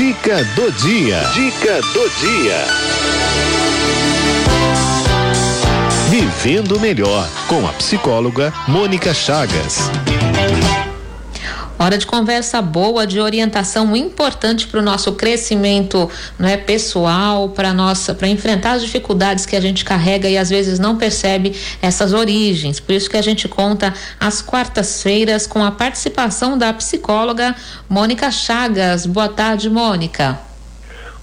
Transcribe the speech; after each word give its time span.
Dica 0.00 0.42
do 0.56 0.72
dia. 0.72 1.20
Dica 1.34 1.78
do 1.92 2.08
dia. 2.20 2.64
Vivendo 6.08 6.80
melhor 6.80 7.28
com 7.46 7.66
a 7.68 7.72
psicóloga 7.74 8.50
Mônica 8.66 9.12
Chagas. 9.12 9.90
Hora 11.82 11.96
de 11.96 12.06
conversa 12.06 12.60
boa, 12.60 13.06
de 13.06 13.18
orientação 13.18 13.96
importante 13.96 14.66
para 14.66 14.80
o 14.80 14.82
nosso 14.82 15.12
crescimento, 15.12 16.10
não 16.38 16.46
é 16.46 16.58
pessoal, 16.58 17.48
para 17.48 17.72
nossa, 17.72 18.14
para 18.14 18.28
enfrentar 18.28 18.72
as 18.72 18.82
dificuldades 18.82 19.46
que 19.46 19.56
a 19.56 19.60
gente 19.62 19.82
carrega 19.82 20.28
e 20.28 20.36
às 20.36 20.50
vezes 20.50 20.78
não 20.78 20.98
percebe 20.98 21.56
essas 21.80 22.12
origens. 22.12 22.78
Por 22.78 22.92
isso 22.92 23.08
que 23.08 23.16
a 23.16 23.22
gente 23.22 23.48
conta 23.48 23.94
às 24.20 24.42
quartas-feiras 24.42 25.46
com 25.46 25.64
a 25.64 25.70
participação 25.70 26.58
da 26.58 26.70
psicóloga 26.74 27.56
Mônica 27.88 28.30
Chagas. 28.30 29.06
Boa 29.06 29.30
tarde, 29.30 29.70
Mônica. 29.70 30.38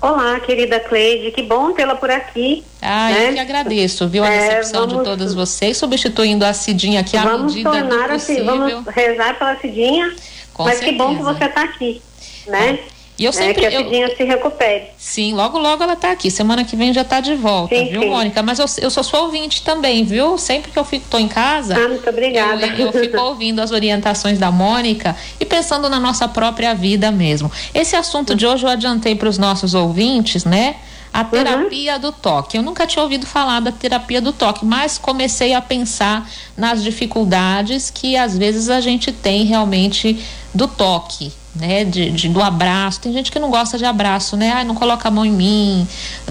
Olá, 0.01 0.39
querida 0.39 0.79
Cleide, 0.79 1.29
que 1.29 1.43
bom 1.43 1.71
tê-la 1.73 1.93
por 1.93 2.09
aqui. 2.09 2.63
Ah, 2.81 3.09
né? 3.11 3.29
eu 3.29 3.33
que 3.33 3.39
agradeço, 3.39 4.07
viu? 4.07 4.23
A 4.23 4.27
é, 4.27 4.39
recepção 4.39 4.87
vamos, 4.87 4.97
de 4.97 5.03
todas 5.03 5.35
vocês, 5.35 5.77
substituindo 5.77 6.43
a 6.43 6.53
Cidinha 6.53 7.01
aqui 7.01 7.15
à 7.15 7.37
medida 7.37 7.69
tornar 7.69 8.07
do 8.07 8.13
possível. 8.13 8.45
Vamos 8.45 8.87
rezar 8.87 9.37
pela 9.37 9.55
Cidinha 9.57 10.15
com 10.57 10.63
Mas 10.63 10.79
certeza. 10.79 10.91
que 10.91 10.97
bom 10.97 11.15
que 11.15 11.21
você 11.21 11.45
está 11.45 11.61
aqui, 11.61 12.01
né? 12.47 12.79
E 13.19 13.25
eu 13.25 13.33
sempre. 13.33 13.65
É, 13.65 13.69
que 13.69 13.75
a 13.75 13.83
Cidinha 13.83 14.15
se 14.15 14.23
recupere. 14.23 14.85
Sim, 14.97 15.33
logo, 15.33 15.57
logo 15.57 15.81
ela 15.81 15.93
está 15.93 16.11
aqui. 16.11 16.29
Semana 16.29 16.63
que 16.63 16.75
vem 16.75 16.93
já 16.93 17.01
está 17.01 17.19
de 17.19 17.33
volta, 17.33 17.75
sim, 17.75 17.89
viu, 17.89 18.01
sim. 18.01 18.09
Mônica? 18.09 18.43
Mas 18.43 18.59
eu, 18.59 18.65
eu 18.79 18.91
sou 18.91 19.03
sua 19.03 19.21
ouvinte 19.21 19.63
também, 19.63 20.03
viu? 20.03 20.37
Sempre 20.37 20.71
que 20.71 20.77
eu 20.77 20.83
fico, 20.83 21.05
tô 21.09 21.17
em 21.17 21.27
casa. 21.27 21.75
Ah, 21.75 21.87
muito 21.87 22.07
obrigada. 22.07 22.67
Eu, 22.67 22.87
eu 22.87 22.91
fico 22.91 23.17
ouvindo 23.21 23.59
as 23.59 23.71
orientações 23.71 24.37
da 24.37 24.51
Mônica 24.51 25.15
e 25.39 25.45
pensando 25.45 25.89
na 25.89 25.99
nossa 25.99 26.27
própria 26.27 26.75
vida 26.75 27.11
mesmo. 27.11 27.51
Esse 27.73 27.95
assunto 27.95 28.35
de 28.35 28.45
hoje 28.45 28.65
eu 28.65 28.69
adiantei 28.69 29.15
para 29.15 29.29
os 29.29 29.39
nossos 29.39 29.73
ouvintes, 29.73 30.45
né? 30.45 30.75
A 31.13 31.21
uhum. 31.21 31.29
terapia 31.29 31.95
uhum. 31.95 31.99
do 31.99 32.11
toque. 32.11 32.57
Eu 32.57 32.63
nunca 32.63 32.85
tinha 32.85 33.03
ouvido 33.03 33.25
falar 33.25 33.59
da 33.59 33.71
terapia 33.71 34.21
do 34.21 34.31
toque, 34.31 34.65
mas 34.65 34.97
comecei 34.97 35.53
a 35.53 35.61
pensar 35.61 36.29
nas 36.55 36.83
dificuldades 36.83 37.89
que 37.89 38.15
às 38.15 38.37
vezes 38.37 38.69
a 38.69 38.79
gente 38.81 39.11
tem 39.11 39.45
realmente 39.45 40.23
do 40.53 40.67
toque. 40.67 41.31
Né, 41.55 41.83
de, 41.83 42.11
de, 42.11 42.29
do 42.29 42.39
abraço, 42.39 43.01
tem 43.01 43.11
gente 43.11 43.31
que 43.31 43.39
não 43.39 43.49
gosta 43.49 43.79
de 43.79 43.85
abraço, 43.85 44.37
né? 44.37 44.51
Ai, 44.51 44.63
não 44.63 44.75
coloca 44.75 45.07
a 45.07 45.11
mão 45.11 45.25
em 45.25 45.31
mim, 45.31 45.87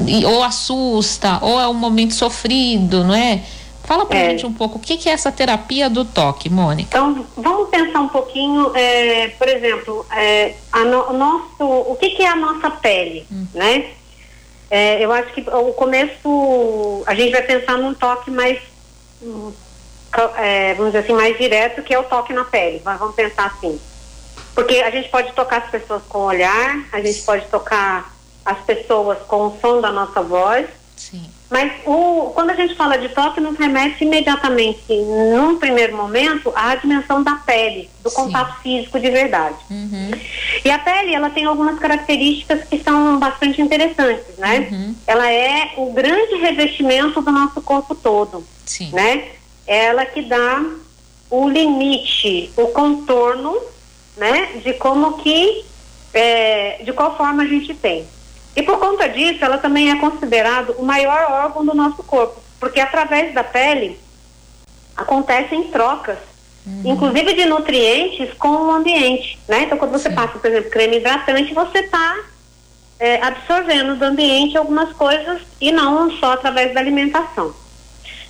e, 0.06 0.24
ou 0.24 0.40
assusta, 0.40 1.40
ou 1.42 1.60
é 1.60 1.66
um 1.66 1.74
momento 1.74 2.14
sofrido, 2.14 3.02
não 3.02 3.12
é? 3.12 3.42
Fala 3.86 4.04
pra 4.04 4.18
é. 4.18 4.30
gente 4.30 4.44
um 4.44 4.52
pouco 4.52 4.78
o 4.78 4.80
que, 4.80 4.96
que 4.96 5.08
é 5.08 5.12
essa 5.12 5.30
terapia 5.30 5.88
do 5.88 6.04
toque, 6.04 6.50
Mônica. 6.50 6.88
Então, 6.88 7.24
vamos 7.36 7.68
pensar 7.68 8.00
um 8.00 8.08
pouquinho, 8.08 8.72
é, 8.74 9.28
por 9.38 9.48
exemplo, 9.48 10.04
é, 10.10 10.54
no, 10.74 11.12
nosso, 11.12 11.64
o 11.64 11.96
que, 11.98 12.10
que 12.10 12.22
é 12.22 12.28
a 12.28 12.36
nossa 12.36 12.68
pele, 12.68 13.24
hum. 13.30 13.46
né? 13.54 13.86
É, 14.70 15.04
eu 15.04 15.12
acho 15.12 15.32
que 15.32 15.40
o 15.48 15.72
começo, 15.72 17.04
a 17.06 17.14
gente 17.14 17.32
vai 17.32 17.42
pensar 17.42 17.78
num 17.78 17.94
toque 17.94 18.30
mais, 18.30 18.60
é, 20.36 20.74
vamos 20.74 20.92
dizer 20.92 21.04
assim, 21.04 21.12
mais 21.12 21.38
direto, 21.38 21.82
que 21.82 21.94
é 21.94 21.98
o 21.98 22.04
toque 22.04 22.32
na 22.32 22.44
pele. 22.44 22.80
Vamos 22.84 23.14
pensar 23.14 23.46
assim. 23.46 23.80
Porque 24.54 24.76
a 24.78 24.90
gente 24.90 25.08
pode 25.08 25.32
tocar 25.32 25.62
as 25.62 25.70
pessoas 25.70 26.02
com 26.08 26.18
o 26.18 26.24
olhar, 26.24 26.88
a 26.90 27.00
gente 27.00 27.22
pode 27.22 27.46
tocar 27.46 28.14
as 28.44 28.58
pessoas 28.60 29.18
com 29.26 29.48
o 29.48 29.58
som 29.60 29.80
da 29.80 29.92
nossa 29.92 30.22
voz. 30.22 30.66
Sim. 30.96 31.30
Mas 31.48 31.72
o, 31.86 32.32
quando 32.34 32.50
a 32.50 32.54
gente 32.54 32.74
fala 32.74 32.98
de 32.98 33.08
toque, 33.10 33.40
nos 33.40 33.56
remete 33.56 34.04
imediatamente, 34.04 34.80
num 34.88 35.56
primeiro 35.58 35.96
momento, 35.96 36.52
à 36.56 36.74
dimensão 36.74 37.22
da 37.22 37.36
pele, 37.36 37.88
do 38.02 38.10
Sim. 38.10 38.16
contato 38.16 38.60
físico 38.62 38.98
de 38.98 39.10
verdade. 39.10 39.56
Uhum. 39.70 40.10
E 40.64 40.70
a 40.70 40.78
pele, 40.78 41.14
ela 41.14 41.30
tem 41.30 41.44
algumas 41.44 41.78
características 41.78 42.64
que 42.64 42.82
são 42.82 43.18
bastante 43.20 43.62
interessantes, 43.62 44.36
né? 44.38 44.68
Uhum. 44.70 44.94
Ela 45.06 45.30
é 45.30 45.74
o 45.76 45.92
grande 45.92 46.34
revestimento 46.36 47.22
do 47.22 47.30
nosso 47.30 47.62
corpo 47.62 47.94
todo, 47.94 48.44
Sim. 48.64 48.90
né? 48.92 49.26
Ela 49.66 50.04
que 50.04 50.22
dá 50.22 50.64
o 51.30 51.48
limite, 51.48 52.50
o 52.56 52.66
contorno, 52.68 53.56
né? 54.16 54.60
De 54.64 54.72
como 54.72 55.18
que, 55.18 55.64
é, 56.12 56.80
de 56.82 56.92
qual 56.92 57.16
forma 57.16 57.44
a 57.44 57.46
gente 57.46 57.72
tem. 57.72 58.04
E 58.56 58.62
por 58.62 58.78
conta 58.78 59.06
disso, 59.06 59.44
ela 59.44 59.58
também 59.58 59.90
é 59.90 59.96
considerado 59.96 60.74
o 60.78 60.82
maior 60.82 61.30
órgão 61.30 61.64
do 61.64 61.74
nosso 61.74 62.02
corpo, 62.02 62.42
porque 62.58 62.80
através 62.80 63.34
da 63.34 63.44
pele 63.44 64.00
acontecem 64.96 65.64
trocas, 65.64 66.16
uhum. 66.66 66.82
inclusive 66.86 67.34
de 67.34 67.44
nutrientes 67.44 68.32
com 68.38 68.48
o 68.48 68.70
ambiente, 68.70 69.38
né? 69.46 69.64
Então, 69.64 69.76
quando 69.76 69.92
você 69.92 70.08
Sim. 70.08 70.14
passa, 70.14 70.38
por 70.38 70.50
exemplo, 70.50 70.70
creme 70.70 70.96
hidratante, 70.96 71.52
você 71.52 71.80
está 71.80 72.16
é, 72.98 73.22
absorvendo 73.22 73.96
do 73.96 74.04
ambiente 74.06 74.56
algumas 74.56 74.90
coisas 74.94 75.42
e 75.60 75.70
não 75.70 76.10
só 76.12 76.32
através 76.32 76.72
da 76.72 76.80
alimentação. 76.80 77.54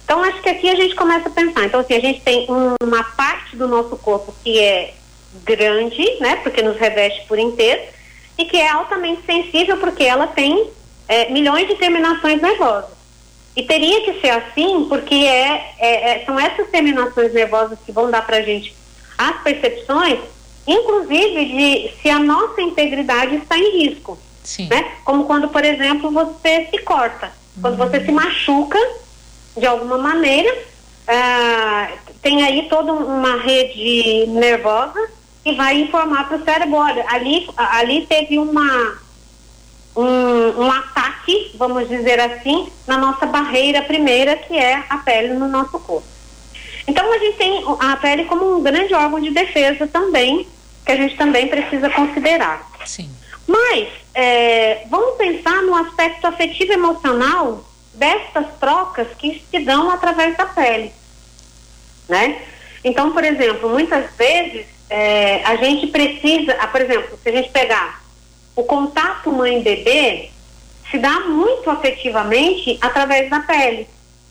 Então, 0.05 0.25
acho 0.25 0.43
que 0.43 0.49
aqui 0.49 0.69
a 0.69 0.75
gente 0.75 0.97
começa 0.97 1.29
a 1.29 1.33
pensar. 1.33 1.65
Então, 1.67 1.81
assim, 1.81 1.95
a 1.95 2.01
gente 2.01 2.21
tem 2.21 2.47
uma 2.83 3.05
parte 3.05 3.57
do 3.57 3.69
nosso 3.69 3.97
corpo 3.97 4.35
que 4.43 4.59
é 4.59 4.95
grande, 5.45 6.19
né? 6.21 6.37
Porque 6.43 6.63
nos 6.63 6.77
reveste 6.77 7.25
por 7.27 7.39
inteiro 7.39 7.96
e 8.39 8.45
que 8.45 8.57
é 8.57 8.69
altamente 8.69 9.25
sensível 9.25 9.79
porque 9.79 10.05
ela 10.05 10.27
tem 10.27 10.71
é, 11.09 11.31
milhões 11.31 11.67
de 11.69 11.75
terminações 11.77 12.41
nervosas. 12.41 12.97
E 13.55 13.63
teria 13.63 14.03
que 14.03 14.21
ser 14.21 14.31
assim 14.31 14.87
porque 14.89 15.15
é, 15.15 15.75
é, 15.79 16.11
é 16.11 16.25
são 16.27 16.39
essas 16.39 16.69
terminações 16.69 17.33
nervosas 17.33 17.79
que 17.85 17.93
vão 17.93 18.11
dar 18.11 18.27
para 18.27 18.37
a 18.39 18.43
gente 18.43 18.75
as 19.17 19.43
percepções, 19.43 20.19
inclusive 20.67 21.45
de 21.47 21.93
se 22.03 22.11
a 22.11 22.19
nossa 22.19 22.61
integridade 22.61 23.37
está 23.37 23.59
em 23.59 23.85
risco. 23.85 24.19
Sim. 24.45 24.69
Né? 24.69 24.93
Como 25.05 25.25
quando, 25.25 25.49
por 25.49 25.65
exemplo, 25.65 26.11
você 26.11 26.69
se 26.71 26.79
corta. 26.83 27.33
Quando 27.61 27.81
uhum. 27.81 27.89
você 27.89 28.05
se 28.05 28.13
machuca 28.13 28.79
de 29.57 29.67
alguma 29.67 29.97
maneira, 29.97 30.55
ah, 31.09 31.91
tem 32.21 32.45
aí 32.45 32.69
toda 32.69 32.93
uma 32.93 33.37
rede 33.41 34.27
nervosa 34.29 35.16
que 35.47 35.53
vai 35.53 35.81
informar 35.81 36.27
para 36.27 36.39
o 36.39 36.45
cérebro, 36.45 36.75
olha, 36.75 37.05
ali, 37.07 37.49
ali 37.57 38.05
teve 38.05 38.37
uma, 38.37 38.99
um, 39.95 40.65
um 40.65 40.73
ataque, 40.73 41.53
vamos 41.55 41.89
dizer 41.89 42.19
assim, 42.19 42.69
na 42.85 42.99
nossa 42.99 43.27
barreira 43.27 43.81
primeira, 43.83 44.35
que 44.35 44.59
é 44.59 44.83
a 44.91 44.99
pele 44.99 45.35
no 45.35 45.47
nosso 45.47 45.79
corpo. 45.79 46.03
Então 46.85 47.13
a 47.13 47.19
gente 47.19 47.37
tem 47.37 47.65
a 47.79 47.97
pele 47.97 48.25
como 48.25 48.57
um 48.57 48.61
grande 48.61 48.93
órgão 48.93 49.21
de 49.21 49.31
defesa 49.31 49.87
também, 49.87 50.49
que 50.85 50.91
a 50.91 50.97
gente 50.97 51.17
também 51.17 51.47
precisa 51.47 51.89
considerar. 51.91 52.69
Sim. 52.85 53.09
Mas 53.47 53.87
é, 54.15 54.85
vamos 54.91 55.17
pensar 55.17 55.63
no 55.63 55.77
aspecto 55.77 56.27
afetivo 56.27 56.73
emocional 56.73 57.65
destas 57.95 58.47
trocas 58.59 59.07
que 59.17 59.41
se 59.49 59.61
dão 59.61 59.93
através 59.93 60.37
da 60.37 60.47
pele, 60.47 60.91
né? 62.09 62.43
Então, 62.83 63.13
por 63.13 63.23
exemplo, 63.23 63.69
muitas 63.69 64.11
vezes 64.17 64.76
é, 64.89 65.43
a 65.45 65.57
gente 65.57 65.89
precisa, 65.89 66.57
ah, 66.61 66.69
por 66.69 66.81
exemplo, 66.81 67.19
se 67.23 67.29
a 67.29 67.33
gente 67.33 67.51
pegar 67.51 68.03
o 68.55 68.63
contato 68.63 69.33
mãe-bebê, 69.33 70.31
se 70.91 70.99
dá 70.99 71.21
muito 71.21 71.69
afetivamente 71.69 72.79
através 72.81 73.29
da 73.29 73.41
pele, 73.41 73.89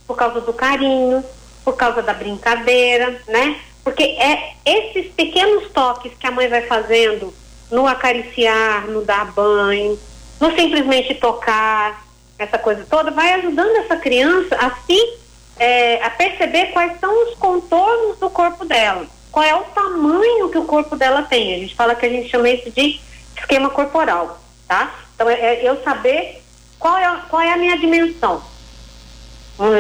por 0.08 0.16
causa 0.16 0.42
do 0.42 0.54
carinho, 0.54 1.24
por 1.64 1.76
causa 1.76 2.02
da 2.02 2.14
brincadeira, 2.14 3.22
né? 3.28 3.60
Porque 3.84 4.04
é 4.04 4.54
esses 4.66 5.12
pequenos 5.14 5.72
toques 5.72 6.12
que 6.18 6.26
a 6.26 6.32
mãe 6.32 6.48
vai 6.48 6.62
fazendo 6.62 7.34
no 7.70 7.86
acariciar, 7.86 8.88
no 8.88 9.04
dar 9.04 9.32
banho, 9.32 10.00
no 10.40 10.56
simplesmente 10.56 11.14
tocar, 11.16 12.04
essa 12.38 12.58
coisa 12.58 12.86
toda, 12.90 13.12
vai 13.12 13.34
ajudando 13.34 13.76
essa 13.78 13.96
criança 13.96 14.56
a 14.56 14.72
se 14.86 15.26
é, 15.58 16.04
a 16.04 16.10
perceber 16.10 16.68
quais 16.68 17.00
são 17.00 17.30
os 17.30 17.36
contornos 17.36 18.18
do 18.20 18.30
corpo 18.30 18.66
dela 18.66 19.08
qual 19.36 19.44
é 19.44 19.54
o 19.54 19.66
tamanho 19.66 20.50
que 20.50 20.58
o 20.58 20.64
corpo 20.64 20.96
dela 20.96 21.22
tem. 21.24 21.56
A 21.56 21.60
gente 21.60 21.76
fala 21.76 21.94
que 21.94 22.06
a 22.06 22.10
gente 22.10 22.30
chama 22.30 22.48
isso 22.48 22.72
de 22.72 23.02
esquema 23.38 23.70
corporal, 23.70 24.40
tá? 24.66 24.96
Então, 25.14 25.30
é, 25.30 25.34
é 25.34 25.70
eu 25.70 25.84
saber 25.84 26.42
qual 26.80 26.98
é, 26.98 27.22
qual 27.30 27.42
é 27.42 27.52
a 27.52 27.58
minha 27.58 27.78
dimensão, 27.78 28.42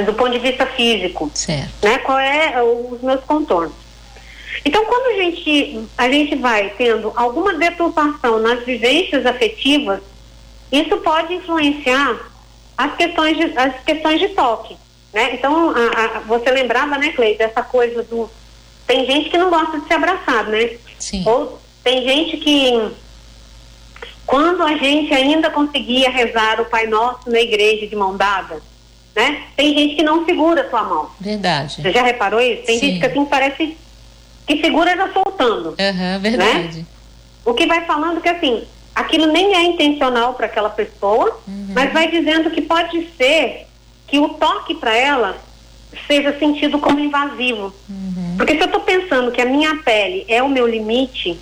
do 0.05 0.13
ponto 0.13 0.31
de 0.31 0.39
vista 0.39 0.65
físico, 0.65 1.31
certo. 1.33 1.71
né? 1.81 1.99
Qual 1.99 2.19
é 2.19 2.61
os 2.61 3.01
meus 3.01 3.23
contornos. 3.23 3.71
Então, 4.65 4.83
quando 4.83 5.13
a 5.13 5.23
gente, 5.23 5.87
a 5.97 6.09
gente 6.09 6.35
vai 6.35 6.71
tendo 6.71 7.13
alguma 7.15 7.53
deturpação 7.53 8.39
nas 8.39 8.65
vivências 8.65 9.25
afetivas, 9.25 10.01
isso 10.69 10.97
pode 10.97 11.33
influenciar 11.33 12.29
as 12.77 12.93
questões 12.97 13.37
de, 13.37 13.57
as 13.57 13.81
questões 13.85 14.19
de 14.19 14.27
toque, 14.29 14.75
né? 15.13 15.33
Então, 15.33 15.69
a, 15.69 16.17
a, 16.17 16.19
você 16.19 16.51
lembrava, 16.51 16.97
né, 16.97 17.13
Cleide, 17.13 17.37
dessa 17.37 17.63
coisa 17.63 18.03
do 18.03 18.29
tem 18.87 19.05
gente 19.05 19.29
que 19.29 19.37
não 19.37 19.49
gosta 19.49 19.79
de 19.79 19.87
ser 19.87 19.95
abraçado, 19.95 20.51
né? 20.51 20.77
Sim. 20.99 21.23
Ou 21.25 21.59
tem 21.83 22.03
gente 22.03 22.37
que 22.37 22.91
quando 24.25 24.63
a 24.63 24.75
gente 24.75 25.13
ainda 25.13 25.49
conseguia 25.49 26.09
rezar 26.09 26.59
o 26.59 26.65
Pai 26.65 26.87
Nosso 26.87 27.29
na 27.29 27.39
igreja 27.39 27.87
de 27.87 27.95
mão 27.95 28.17
dada, 28.17 28.61
né? 29.15 29.43
Tem 29.55 29.73
gente 29.73 29.95
que 29.95 30.03
não 30.03 30.25
segura 30.25 30.63
a 30.63 30.69
sua 30.69 30.83
mão. 30.83 31.09
Verdade. 31.19 31.81
Você 31.81 31.91
já 31.91 32.03
reparou 32.03 32.41
isso? 32.41 32.63
Tem 32.63 32.79
Sim. 32.79 32.87
gente 32.87 32.99
que 32.99 33.05
assim 33.05 33.25
parece 33.25 33.77
que 34.47 34.61
segura 34.61 34.95
já 34.95 35.11
soltando. 35.13 35.69
Uhum, 35.69 36.19
verdade. 36.19 36.79
Né? 36.79 36.85
O 37.43 37.53
que 37.53 37.65
vai 37.65 37.85
falando 37.85 38.21
que 38.21 38.29
assim, 38.29 38.63
aquilo 38.93 39.27
nem 39.27 39.55
é 39.55 39.63
intencional 39.63 40.33
para 40.33 40.47
aquela 40.47 40.69
pessoa, 40.69 41.39
uhum. 41.47 41.67
mas 41.73 41.93
vai 41.93 42.09
dizendo 42.09 42.49
que 42.51 42.61
pode 42.61 43.07
ser 43.17 43.67
que 44.07 44.19
o 44.19 44.29
toque 44.29 44.75
para 44.75 44.95
ela 44.95 45.37
seja 46.07 46.37
sentido 46.37 46.79
como 46.79 46.99
invasivo. 46.99 47.73
Uhum. 47.89 48.24
Porque 48.37 48.55
se 48.55 48.61
eu 48.61 48.65
estou 48.65 48.81
pensando 48.81 49.31
que 49.31 49.41
a 49.41 49.45
minha 49.45 49.77
pele 49.77 50.25
é 50.27 50.41
o 50.41 50.49
meu 50.49 50.67
limite, 50.67 51.39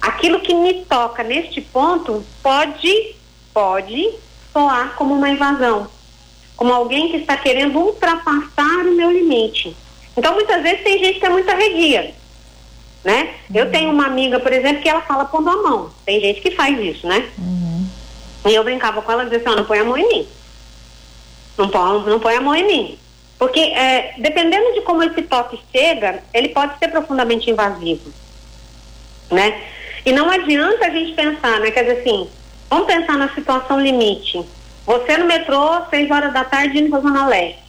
aquilo 0.00 0.40
que 0.40 0.54
me 0.54 0.84
toca 0.84 1.22
neste 1.22 1.60
ponto 1.60 2.24
pode, 2.42 3.14
pode 3.52 4.10
soar 4.52 4.94
como 4.96 5.14
uma 5.14 5.30
invasão, 5.30 5.88
como 6.56 6.72
alguém 6.72 7.10
que 7.10 7.18
está 7.18 7.36
querendo 7.36 7.78
ultrapassar 7.78 8.86
o 8.86 8.94
meu 8.94 9.10
limite. 9.10 9.76
Então, 10.16 10.34
muitas 10.34 10.62
vezes 10.62 10.82
tem 10.82 10.98
gente 10.98 11.20
que 11.20 11.26
é 11.26 11.30
muito 11.30 11.48
arredia, 11.50 12.14
né? 13.04 13.34
Uhum. 13.50 13.56
Eu 13.56 13.70
tenho 13.70 13.90
uma 13.90 14.06
amiga, 14.06 14.40
por 14.40 14.52
exemplo, 14.52 14.82
que 14.82 14.88
ela 14.88 15.00
fala 15.02 15.24
pondo 15.24 15.48
a 15.48 15.56
mão. 15.62 15.90
Tem 16.04 16.20
gente 16.20 16.40
que 16.40 16.50
faz 16.50 16.78
isso, 16.78 17.06
né? 17.06 17.28
Uhum. 17.38 17.86
E 18.46 18.54
eu 18.54 18.64
brincava 18.64 19.02
com 19.02 19.12
ela 19.12 19.22
e 19.22 19.26
dizia 19.26 19.38
assim, 19.38 19.48
oh, 19.50 19.56
não 19.56 19.64
põe 19.64 19.78
a 19.78 19.84
mão 19.84 19.96
em 19.96 20.08
mim. 20.08 20.28
Não 21.56 21.68
põe, 21.68 22.10
não 22.10 22.20
põe 22.20 22.36
a 22.36 22.40
mão 22.40 22.54
em 22.54 22.66
mim. 22.66 22.98
Porque 23.38 23.60
é, 23.60 24.14
dependendo 24.18 24.74
de 24.74 24.80
como 24.82 25.02
esse 25.02 25.22
toque 25.22 25.60
chega, 25.72 26.22
ele 26.34 26.48
pode 26.48 26.76
ser 26.78 26.88
profundamente 26.88 27.48
invasivo, 27.48 28.12
né? 29.30 29.62
E 30.04 30.12
não 30.12 30.28
adianta 30.28 30.86
a 30.86 30.90
gente 30.90 31.12
pensar, 31.12 31.60
né? 31.60 31.70
Quer 31.70 31.84
dizer 31.84 32.00
assim, 32.00 32.28
vamos 32.68 32.86
pensar 32.86 33.16
na 33.16 33.32
situação 33.34 33.80
limite. 33.80 34.44
Você 34.84 35.16
no 35.18 35.26
metrô, 35.26 35.82
seis 35.90 36.10
horas 36.10 36.32
da 36.32 36.44
tarde, 36.44 36.78
indo 36.78 36.90
para 36.90 37.00
Zona 37.00 37.26
Leste. 37.26 37.68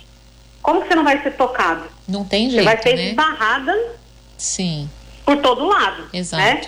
Como 0.61 0.81
que 0.81 0.87
você 0.87 0.95
não 0.95 1.03
vai 1.03 1.21
ser 1.21 1.31
tocado? 1.31 1.83
Não 2.07 2.23
tem 2.25 2.49
jeito, 2.49 2.63
Você 2.63 2.75
vai 2.75 2.81
ser 2.81 2.95
né? 2.95 3.09
esbarrada 3.09 3.77
Sim. 4.37 4.89
por 5.25 5.37
todo 5.37 5.65
lado, 5.67 6.03
Exato. 6.13 6.41
né? 6.41 6.61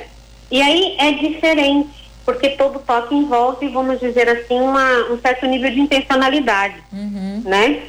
E 0.49 0.61
aí 0.61 0.95
é 0.99 1.11
diferente, 1.13 2.11
porque 2.25 2.49
todo 2.51 2.79
toque 2.79 3.15
envolve, 3.15 3.67
vamos 3.69 3.99
dizer 3.99 4.27
assim, 4.29 4.59
uma, 4.59 5.11
um 5.11 5.19
certo 5.19 5.45
nível 5.45 5.71
de 5.71 5.79
intencionalidade, 5.79 6.75
uhum. 6.91 7.41
né? 7.45 7.81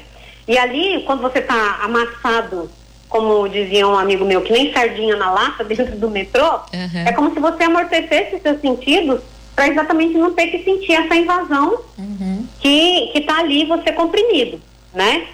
E 0.46 0.58
ali, 0.58 1.02
quando 1.04 1.22
você 1.22 1.38
está 1.38 1.80
amassado, 1.82 2.70
como 3.08 3.48
dizia 3.48 3.86
um 3.86 3.96
amigo 3.96 4.24
meu, 4.24 4.40
que 4.40 4.52
nem 4.52 4.72
sardinha 4.72 5.16
na 5.16 5.30
lata 5.30 5.62
dentro 5.64 5.96
do 5.96 6.10
metrô, 6.10 6.60
uhum. 6.72 7.06
é 7.06 7.12
como 7.12 7.32
se 7.32 7.40
você 7.40 7.64
amortecesse 7.64 8.40
seus 8.40 8.60
sentidos 8.60 9.20
para 9.54 9.68
exatamente 9.68 10.14
não 10.14 10.32
ter 10.32 10.46
que 10.46 10.64
sentir 10.64 10.92
essa 10.92 11.14
invasão 11.14 11.78
uhum. 11.98 12.46
que 12.58 13.12
está 13.14 13.38
ali 13.38 13.66
você 13.66 13.92
comprimido, 13.92 14.60
né? 14.94 15.26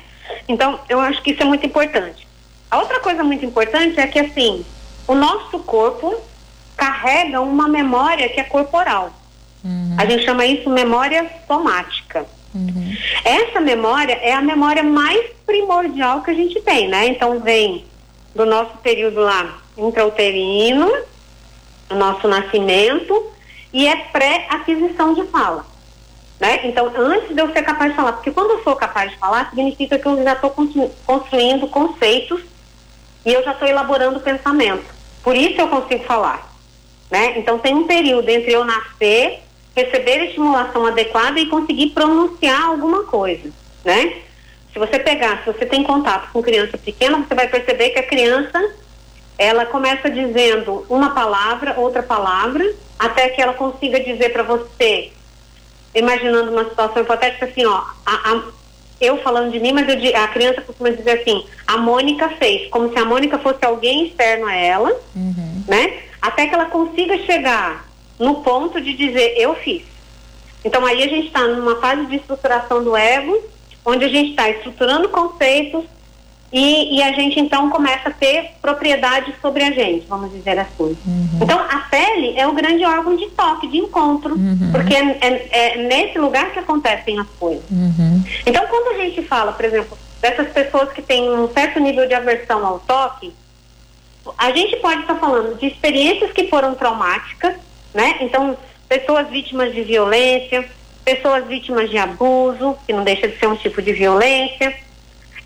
Então, 0.48 0.80
eu 0.88 1.00
acho 1.00 1.22
que 1.22 1.30
isso 1.30 1.42
é 1.42 1.46
muito 1.46 1.64
importante. 1.64 2.26
A 2.70 2.78
outra 2.78 3.00
coisa 3.00 3.22
muito 3.22 3.44
importante 3.44 3.98
é 3.98 4.06
que, 4.06 4.18
assim, 4.18 4.64
o 5.06 5.14
nosso 5.14 5.58
corpo 5.60 6.14
carrega 6.76 7.40
uma 7.40 7.68
memória 7.68 8.28
que 8.28 8.40
é 8.40 8.44
corporal. 8.44 9.10
Uhum. 9.64 9.94
A 9.96 10.04
gente 10.04 10.24
chama 10.24 10.44
isso 10.44 10.68
memória 10.68 11.30
somática. 11.46 12.26
Uhum. 12.54 12.96
Essa 13.24 13.60
memória 13.60 14.14
é 14.14 14.32
a 14.32 14.40
memória 14.40 14.82
mais 14.82 15.30
primordial 15.44 16.22
que 16.22 16.30
a 16.30 16.34
gente 16.34 16.60
tem, 16.62 16.88
né? 16.88 17.06
Então 17.06 17.40
vem 17.40 17.84
do 18.34 18.46
nosso 18.46 18.76
período 18.78 19.20
lá 19.20 19.58
intrauterino, 19.76 20.90
o 21.90 21.94
nosso 21.94 22.26
nascimento, 22.26 23.30
e 23.72 23.86
é 23.86 23.96
pré-aquisição 23.96 25.14
de 25.14 25.24
fala. 25.24 25.64
Né? 26.40 26.60
Então, 26.64 26.92
antes 26.96 27.34
de 27.34 27.40
eu 27.40 27.52
ser 27.52 27.62
capaz 27.62 27.90
de 27.90 27.96
falar, 27.96 28.12
porque 28.12 28.30
quando 28.30 28.52
eu 28.52 28.62
sou 28.62 28.76
capaz 28.76 29.10
de 29.10 29.16
falar, 29.16 29.50
significa 29.50 29.98
que 29.98 30.06
eu 30.06 30.22
já 30.22 30.34
estou 30.34 30.54
construindo 31.04 31.66
conceitos 31.68 32.40
e 33.26 33.32
eu 33.32 33.42
já 33.42 33.52
estou 33.52 33.66
elaborando 33.66 34.20
pensamento. 34.20 34.84
Por 35.22 35.36
isso 35.36 35.60
eu 35.60 35.68
consigo 35.68 36.04
falar. 36.04 36.48
Né? 37.10 37.38
Então, 37.38 37.58
tem 37.58 37.74
um 37.74 37.86
período 37.86 38.28
entre 38.28 38.52
eu 38.52 38.64
nascer 38.64 39.42
receber 39.78 40.26
estimulação 40.26 40.86
adequada 40.86 41.38
e 41.38 41.46
conseguir 41.46 41.90
pronunciar 41.90 42.66
alguma 42.66 43.04
coisa, 43.04 43.50
né? 43.84 44.14
Se 44.72 44.78
você 44.78 44.98
pegar, 44.98 45.42
se 45.42 45.52
você 45.52 45.64
tem 45.64 45.82
contato 45.82 46.30
com 46.32 46.42
criança 46.42 46.76
pequena, 46.76 47.18
você 47.18 47.34
vai 47.34 47.48
perceber 47.48 47.90
que 47.90 47.98
a 47.98 48.06
criança 48.06 48.74
ela 49.36 49.64
começa 49.66 50.10
dizendo 50.10 50.84
uma 50.88 51.10
palavra, 51.10 51.78
outra 51.78 52.02
palavra, 52.02 52.64
até 52.98 53.28
que 53.28 53.40
ela 53.40 53.54
consiga 53.54 54.00
dizer 54.00 54.30
para 54.32 54.42
você, 54.42 55.12
imaginando 55.94 56.50
uma 56.50 56.64
situação 56.64 57.02
hipotética 57.02 57.46
assim, 57.46 57.64
ó, 57.64 57.82
a, 58.04 58.32
a, 58.32 58.42
eu 59.00 59.18
falando 59.18 59.52
de 59.52 59.60
mim, 59.60 59.72
mas 59.72 59.88
eu, 59.88 60.16
a 60.16 60.28
criança 60.28 60.60
costuma 60.60 60.90
dizer 60.90 61.20
assim, 61.20 61.46
a 61.66 61.76
Mônica 61.76 62.28
fez, 62.30 62.68
como 62.68 62.92
se 62.92 62.98
a 62.98 63.04
Mônica 63.04 63.38
fosse 63.38 63.64
alguém 63.64 64.08
externo 64.08 64.46
a 64.46 64.54
ela, 64.54 64.90
uhum. 65.14 65.62
né? 65.68 66.00
Até 66.20 66.48
que 66.48 66.54
ela 66.54 66.66
consiga 66.66 67.16
chegar 67.18 67.87
no 68.18 68.36
ponto 68.36 68.80
de 68.80 68.94
dizer 68.94 69.34
eu 69.36 69.54
fiz. 69.54 69.82
Então 70.64 70.84
aí 70.84 71.02
a 71.02 71.08
gente 71.08 71.28
está 71.28 71.46
numa 71.46 71.76
fase 71.76 72.06
de 72.06 72.16
estruturação 72.16 72.82
do 72.82 72.96
ego, 72.96 73.38
onde 73.84 74.04
a 74.04 74.08
gente 74.08 74.30
está 74.30 74.48
estruturando 74.50 75.08
conceitos 75.08 75.84
e, 76.50 76.96
e, 76.96 77.02
a 77.02 77.12
gente 77.12 77.38
então 77.38 77.68
começa 77.68 78.08
a 78.08 78.12
ter 78.12 78.52
propriedade 78.62 79.34
sobre 79.42 79.62
a 79.62 79.70
gente, 79.70 80.06
vamos 80.08 80.32
dizer 80.32 80.58
assim. 80.58 80.96
Uhum. 81.06 81.38
Então 81.42 81.58
a 81.58 81.80
pele 81.90 82.38
é 82.38 82.46
o 82.46 82.54
grande 82.54 82.82
órgão 82.86 83.14
de 83.16 83.26
toque, 83.30 83.68
de 83.68 83.76
encontro, 83.76 84.34
uhum. 84.34 84.70
porque 84.72 84.94
é, 84.94 85.18
é, 85.20 85.48
é, 85.50 85.76
nesse 85.86 86.18
lugar 86.18 86.50
que 86.50 86.58
acontecem 86.58 87.20
as 87.20 87.28
coisas. 87.38 87.64
Uhum. 87.70 88.24
Então 88.46 88.66
quando 88.66 88.96
a 88.96 89.04
gente 89.04 89.22
fala, 89.22 89.52
por 89.52 89.64
exemplo, 89.66 89.98
dessas 90.22 90.48
pessoas 90.48 90.90
que 90.90 91.02
têm 91.02 91.30
um 91.30 91.52
certo 91.52 91.78
nível 91.80 92.08
de 92.08 92.14
aversão 92.14 92.64
ao 92.64 92.78
toque, 92.78 93.30
a 94.38 94.50
gente 94.50 94.76
pode 94.76 95.02
estar 95.02 95.14
tá 95.14 95.20
falando 95.20 95.58
de 95.58 95.66
experiências 95.66 96.32
que 96.32 96.48
foram 96.48 96.74
traumáticas 96.74 97.56
né? 97.94 98.16
Então, 98.20 98.56
pessoas 98.88 99.28
vítimas 99.28 99.74
de 99.74 99.82
violência, 99.82 100.68
pessoas 101.04 101.46
vítimas 101.46 101.90
de 101.90 101.98
abuso, 101.98 102.76
que 102.86 102.92
não 102.92 103.04
deixa 103.04 103.28
de 103.28 103.38
ser 103.38 103.46
um 103.46 103.56
tipo 103.56 103.80
de 103.80 103.92
violência, 103.92 104.74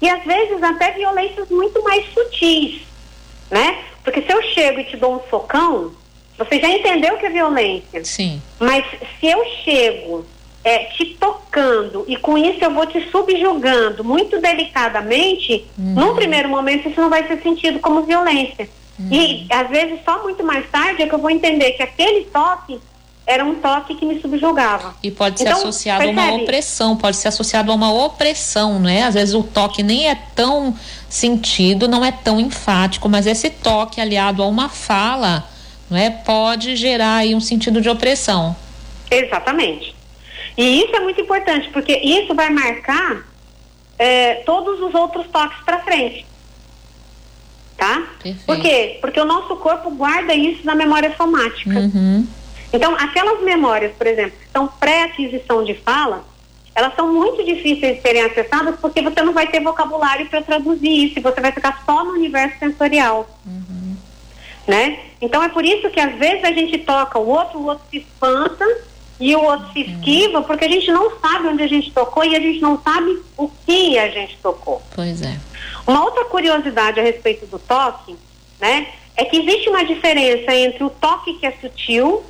e 0.01 0.09
às 0.09 0.25
vezes 0.25 0.63
até 0.63 0.93
violências 0.93 1.49
muito 1.49 1.83
mais 1.83 2.05
sutis, 2.13 2.83
né? 3.51 3.79
Porque 4.03 4.23
se 4.23 4.33
eu 4.33 4.43
chego 4.43 4.81
e 4.81 4.85
te 4.85 4.97
dou 4.97 5.15
um 5.15 5.31
socão, 5.31 5.93
você 6.37 6.61
já 6.61 6.69
entendeu 6.69 7.17
que 7.19 7.27
é 7.27 7.31
violência. 7.31 8.05
Sim. 8.05 8.43
Mas 8.59 8.85
se 9.21 9.27
eu 9.27 9.45
chego 9.65 10.27
é, 10.65 10.85
te 10.85 11.05
tocando 11.21 12.05
e 12.09 12.17
com 12.17 12.37
isso 12.37 12.65
eu 12.65 12.73
vou 12.73 12.87
te 12.87 13.09
subjugando 13.11 14.03
muito 14.03 14.41
delicadamente, 14.41 15.65
uhum. 15.79 15.95
num 15.95 16.15
primeiro 16.15 16.49
momento 16.49 16.89
isso 16.89 17.01
não 17.01 17.11
vai 17.11 17.27
ser 17.27 17.41
sentido 17.43 17.79
como 17.79 18.03
violência. 18.03 18.69
Uhum. 18.99 19.09
E 19.11 19.47
às 19.51 19.69
vezes 19.69 20.01
só 20.05 20.23
muito 20.23 20.45
mais 20.45 20.69
tarde 20.71 21.03
é 21.03 21.07
que 21.07 21.15
eu 21.15 21.19
vou 21.19 21.31
entender 21.31 21.73
que 21.73 21.83
aquele 21.83 22.25
toque 22.27 22.81
era 23.27 23.45
um 23.45 23.55
toque 23.57 23.95
que 23.95 24.05
me 24.05 24.21
subjugava. 24.21 24.95
E 25.03 25.11
pode 25.11 25.39
ser 25.39 25.47
então, 25.47 25.59
associado 25.59 26.05
percebe? 26.05 26.21
a 26.21 26.25
uma 26.25 26.43
opressão, 26.43 26.97
pode 26.97 27.17
ser 27.17 27.29
associado 27.29 27.71
a 27.71 27.75
uma 27.75 27.93
opressão, 27.93 28.81
né? 28.81 29.05
Às 29.05 29.15
vezes 29.15 29.35
o 29.35 29.43
toque 29.43 29.83
nem 29.83 30.09
é 30.09 30.15
tão 30.35 30.77
sentido, 31.09 31.87
não 31.87 32.05
é 32.05 32.11
tão 32.11 32.41
enfático, 32.41 33.09
mas 33.09 33.27
esse 33.27 33.49
toque 33.49 34.01
aliado 34.01 34.43
a 34.43 34.47
uma 34.47 34.69
fala, 34.69 35.49
não 35.89 35.97
é, 35.97 36.11
pode 36.11 36.75
gerar 36.75 37.17
aí 37.17 37.35
um 37.35 37.41
sentido 37.41 37.81
de 37.81 37.89
opressão. 37.89 38.57
Exatamente. 39.11 39.95
E 40.57 40.83
isso 40.83 40.95
é 40.95 41.01
muito 41.01 41.21
importante, 41.21 41.71
porque 41.71 41.97
isso 41.97 42.35
vai 42.35 42.51
marcar 42.51 43.25
é, 43.99 44.37
todos 44.47 44.81
os 44.81 44.95
outros 44.95 45.27
toques 45.29 45.59
para 45.65 45.79
frente 45.81 46.27
tá? 47.83 48.07
Perfeito. 48.23 48.47
Por 48.47 48.61
quê? 48.61 48.99
Porque 49.01 49.21
o 49.21 49.25
nosso 49.25 49.57
corpo 49.57 49.91
guarda 49.91 50.33
isso 50.33 50.65
na 50.65 50.73
memória 50.73 51.13
somática. 51.17 51.81
Uhum. 51.81 52.25
Então, 52.73 52.95
aquelas 52.95 53.43
memórias, 53.43 53.93
por 53.99 54.07
exemplo, 54.07 54.39
que 54.39 54.53
são 54.53 54.69
pré-aquisição 54.69 55.65
de 55.65 55.75
fala, 55.75 56.25
elas 56.77 56.95
são 56.95 57.13
muito 57.13 57.45
difíceis 57.45 57.97
de 57.97 58.03
serem 58.03 58.23
acessadas 58.23 58.77
porque 58.81 59.03
você 59.03 59.21
não 59.21 59.33
vai 59.33 59.49
ter 59.49 59.61
vocabulário 59.61 60.27
para 60.27 60.41
traduzir 60.41 61.07
isso, 61.07 61.19
e 61.19 61.23
você 61.23 61.41
vai 61.41 61.51
ficar 61.51 61.83
só 61.85 62.05
no 62.05 62.13
universo 62.13 62.57
sensorial. 62.61 63.29
Uhum. 63.45 63.97
Né? 64.69 65.01
Então 65.21 65.43
é 65.43 65.49
por 65.49 65.65
isso 65.65 65.91
que 65.91 65.99
às 65.99 66.15
vezes 66.15 66.45
a 66.45 66.53
gente 66.53 66.79
toca 66.79 67.19
o 67.19 67.29
outro, 67.29 67.59
o 67.59 67.67
outro 67.67 67.85
se 67.91 67.99
espanta 67.99 68.65
e 69.19 69.35
o 69.35 69.43
outro 69.43 69.73
se 69.73 69.81
uhum. 69.81 69.91
esquiva, 69.91 70.39
uhum. 70.39 70.45
porque 70.45 70.67
a 70.67 70.69
gente 70.69 70.91
não 70.93 71.11
sabe 71.19 71.49
onde 71.49 71.65
a 71.65 71.67
gente 71.67 71.91
tocou 71.91 72.25
e 72.25 72.37
a 72.37 72.41
gente 72.41 72.61
não 72.61 72.81
sabe 72.81 73.21
o 73.37 73.51
que 73.67 73.99
a 73.99 74.09
gente 74.09 74.39
tocou. 74.41 74.81
Pois 74.95 75.21
é. 75.21 75.37
Uma 75.87 76.05
outra 76.05 76.25
curiosidade 76.27 77.01
a 77.01 77.03
respeito 77.03 77.47
do 77.47 77.59
toque, 77.59 78.17
né, 78.61 78.87
é 79.17 79.25
que 79.25 79.39
existe 79.39 79.69
uma 79.69 79.85
diferença 79.85 80.55
entre 80.55 80.85
o 80.85 80.91
toque 80.91 81.35
que 81.35 81.47
é 81.47 81.53
sutil 81.61 82.23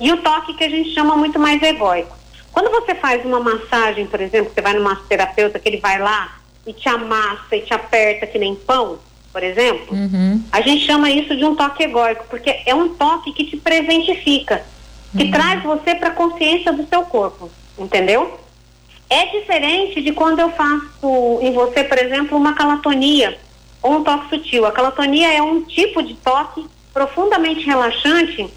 e 0.00 0.12
o 0.12 0.18
toque 0.18 0.54
que 0.54 0.64
a 0.64 0.68
gente 0.68 0.90
chama 0.90 1.16
muito 1.16 1.38
mais 1.38 1.62
egóico. 1.62 2.16
Quando 2.52 2.70
você 2.70 2.94
faz 2.94 3.24
uma 3.24 3.40
massagem, 3.40 4.06
por 4.06 4.20
exemplo, 4.20 4.52
você 4.52 4.60
vai 4.60 4.74
no 4.74 4.82
massoterapeuta 4.82 5.58
que 5.58 5.68
ele 5.68 5.78
vai 5.78 5.98
lá 5.98 6.38
e 6.66 6.72
te 6.72 6.88
amassa 6.88 7.56
e 7.56 7.60
te 7.60 7.72
aperta 7.72 8.26
que 8.26 8.38
nem 8.38 8.54
pão, 8.54 8.98
por 9.32 9.42
exemplo, 9.42 9.94
uhum. 9.94 10.42
a 10.50 10.60
gente 10.60 10.84
chama 10.84 11.10
isso 11.10 11.36
de 11.36 11.44
um 11.44 11.54
toque 11.54 11.84
egóico, 11.84 12.24
porque 12.28 12.62
é 12.66 12.74
um 12.74 12.94
toque 12.94 13.32
que 13.32 13.44
te 13.44 13.56
presentifica, 13.56 14.64
que 15.16 15.24
uhum. 15.24 15.30
traz 15.30 15.62
você 15.62 15.94
para 15.94 16.08
a 16.08 16.14
consciência 16.14 16.72
do 16.72 16.86
seu 16.88 17.02
corpo, 17.02 17.50
entendeu? 17.78 18.40
É 19.10 19.26
diferente 19.26 20.02
de 20.02 20.12
quando 20.12 20.40
eu 20.40 20.50
faço 20.50 21.38
em 21.40 21.52
você, 21.52 21.82
por 21.84 21.98
exemplo, 21.98 22.36
uma 22.36 22.54
calatonia 22.54 23.38
ou 23.82 23.92
um 23.92 24.04
toque 24.04 24.28
sutil. 24.28 24.66
A 24.66 24.72
calatonia 24.72 25.32
é 25.32 25.40
um 25.40 25.62
tipo 25.62 26.02
de 26.02 26.14
toque 26.14 26.66
profundamente 26.92 27.64
relaxante 27.64 28.50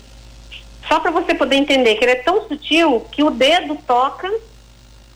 Só 0.88 1.00
para 1.00 1.12
você 1.12 1.36
poder 1.36 1.58
entender 1.58 1.96
que 1.96 2.04
ele 2.04 2.14
é 2.14 2.24
tão 2.24 2.48
sutil 2.48 3.06
que 3.12 3.24
o 3.24 3.30
dedo 3.30 3.78
toca 3.86 4.30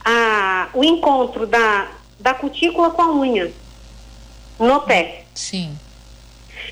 a, 0.04 0.68
o 0.72 0.84
encontro 0.84 1.46
da, 1.46 1.88
da 2.20 2.32
cutícula 2.32 2.90
com 2.90 3.02
a 3.02 3.12
unha 3.12 3.52
no 4.58 4.80
pé. 4.80 5.24
Sim. 5.34 5.76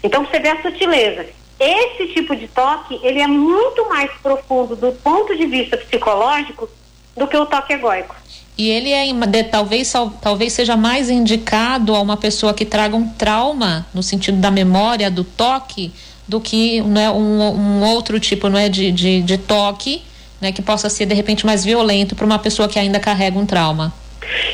Então 0.03 0.25
você 0.25 0.39
vê 0.39 0.51
a 0.51 0.63
sutileza. 0.63 1.27
Esse 1.59 2.09
tipo 2.15 2.35
de 2.35 2.49
toque, 2.49 2.99
ele 3.03 3.21
é 3.21 3.27
muito 3.27 3.89
mais 3.89 4.11
profundo 4.23 4.75
do 4.75 4.93
ponto 4.93 5.37
de 5.37 5.47
vista 5.47 5.77
psicológico 5.77 6.69
do 7.17 7.27
que 7.27 7.37
o 7.37 7.47
toque 7.47 7.75
egóico. 7.75 8.15
E 8.57 8.71
ele 8.71 8.91
é 8.93 9.07
de, 9.27 9.45
talvez 9.45 9.93
talvez 10.21 10.53
seja 10.53 10.77
mais 10.77 11.11
indicado 11.11 11.95
a 11.95 12.01
uma 12.01 12.17
pessoa 12.17 12.55
que 12.55 12.65
traga 12.65 12.95
um 12.95 13.09
trauma 13.09 13.85
no 13.93 14.03
sentido 14.03 14.39
da 14.39 14.51
memória 14.51 15.11
do 15.11 15.25
toque 15.25 15.93
do 16.27 16.41
que 16.41 16.81
né, 16.83 17.11
um, 17.11 17.43
um 17.43 17.85
outro 17.85 18.19
tipo 18.21 18.49
não 18.49 18.59
é 18.59 18.69
de, 18.69 18.93
de, 18.93 19.23
de 19.23 19.39
toque 19.39 20.03
né, 20.41 20.53
que 20.53 20.63
possa 20.63 20.89
ser 20.89 21.07
de 21.07 21.15
repente 21.15 21.45
mais 21.45 21.65
violento 21.65 22.15
para 22.15 22.25
uma 22.25 22.39
pessoa 22.39 22.69
que 22.69 22.79
ainda 22.79 23.01
carrega 23.01 23.39
um 23.39 23.47
trauma. 23.47 23.93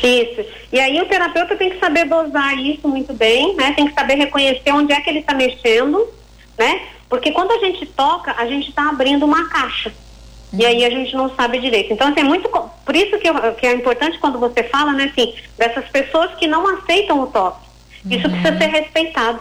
Isso. 0.03 0.45
E 0.71 0.79
aí 0.79 0.99
o 1.01 1.05
terapeuta 1.05 1.55
tem 1.55 1.69
que 1.69 1.79
saber 1.79 2.05
dosar 2.05 2.57
isso 2.57 2.87
muito 2.87 3.13
bem, 3.13 3.55
né? 3.55 3.73
Tem 3.73 3.87
que 3.87 3.93
saber 3.93 4.15
reconhecer 4.15 4.71
onde 4.71 4.93
é 4.93 5.01
que 5.01 5.09
ele 5.09 5.19
está 5.19 5.33
mexendo, 5.33 6.07
né? 6.57 6.81
Porque 7.09 7.31
quando 7.31 7.51
a 7.51 7.57
gente 7.57 7.85
toca, 7.85 8.33
a 8.37 8.47
gente 8.47 8.69
está 8.69 8.89
abrindo 8.89 9.25
uma 9.25 9.49
caixa. 9.49 9.93
E 10.53 10.65
aí 10.65 10.83
a 10.83 10.89
gente 10.89 11.15
não 11.15 11.33
sabe 11.35 11.59
direito. 11.59 11.93
Então, 11.93 12.09
assim, 12.09 12.19
é 12.19 12.23
muito. 12.23 12.49
Por 12.49 12.95
isso 12.95 13.17
que, 13.17 13.29
eu, 13.29 13.53
que 13.55 13.65
é 13.65 13.73
importante 13.73 14.17
quando 14.19 14.37
você 14.37 14.63
fala, 14.63 14.91
né, 14.91 15.11
assim, 15.11 15.33
dessas 15.57 15.87
pessoas 15.89 16.33
que 16.35 16.47
não 16.47 16.67
aceitam 16.75 17.21
o 17.21 17.27
toque. 17.27 17.65
Isso 18.09 18.27
uhum. 18.27 18.33
precisa 18.33 18.57
ser 18.57 18.67
respeitado. 18.67 19.39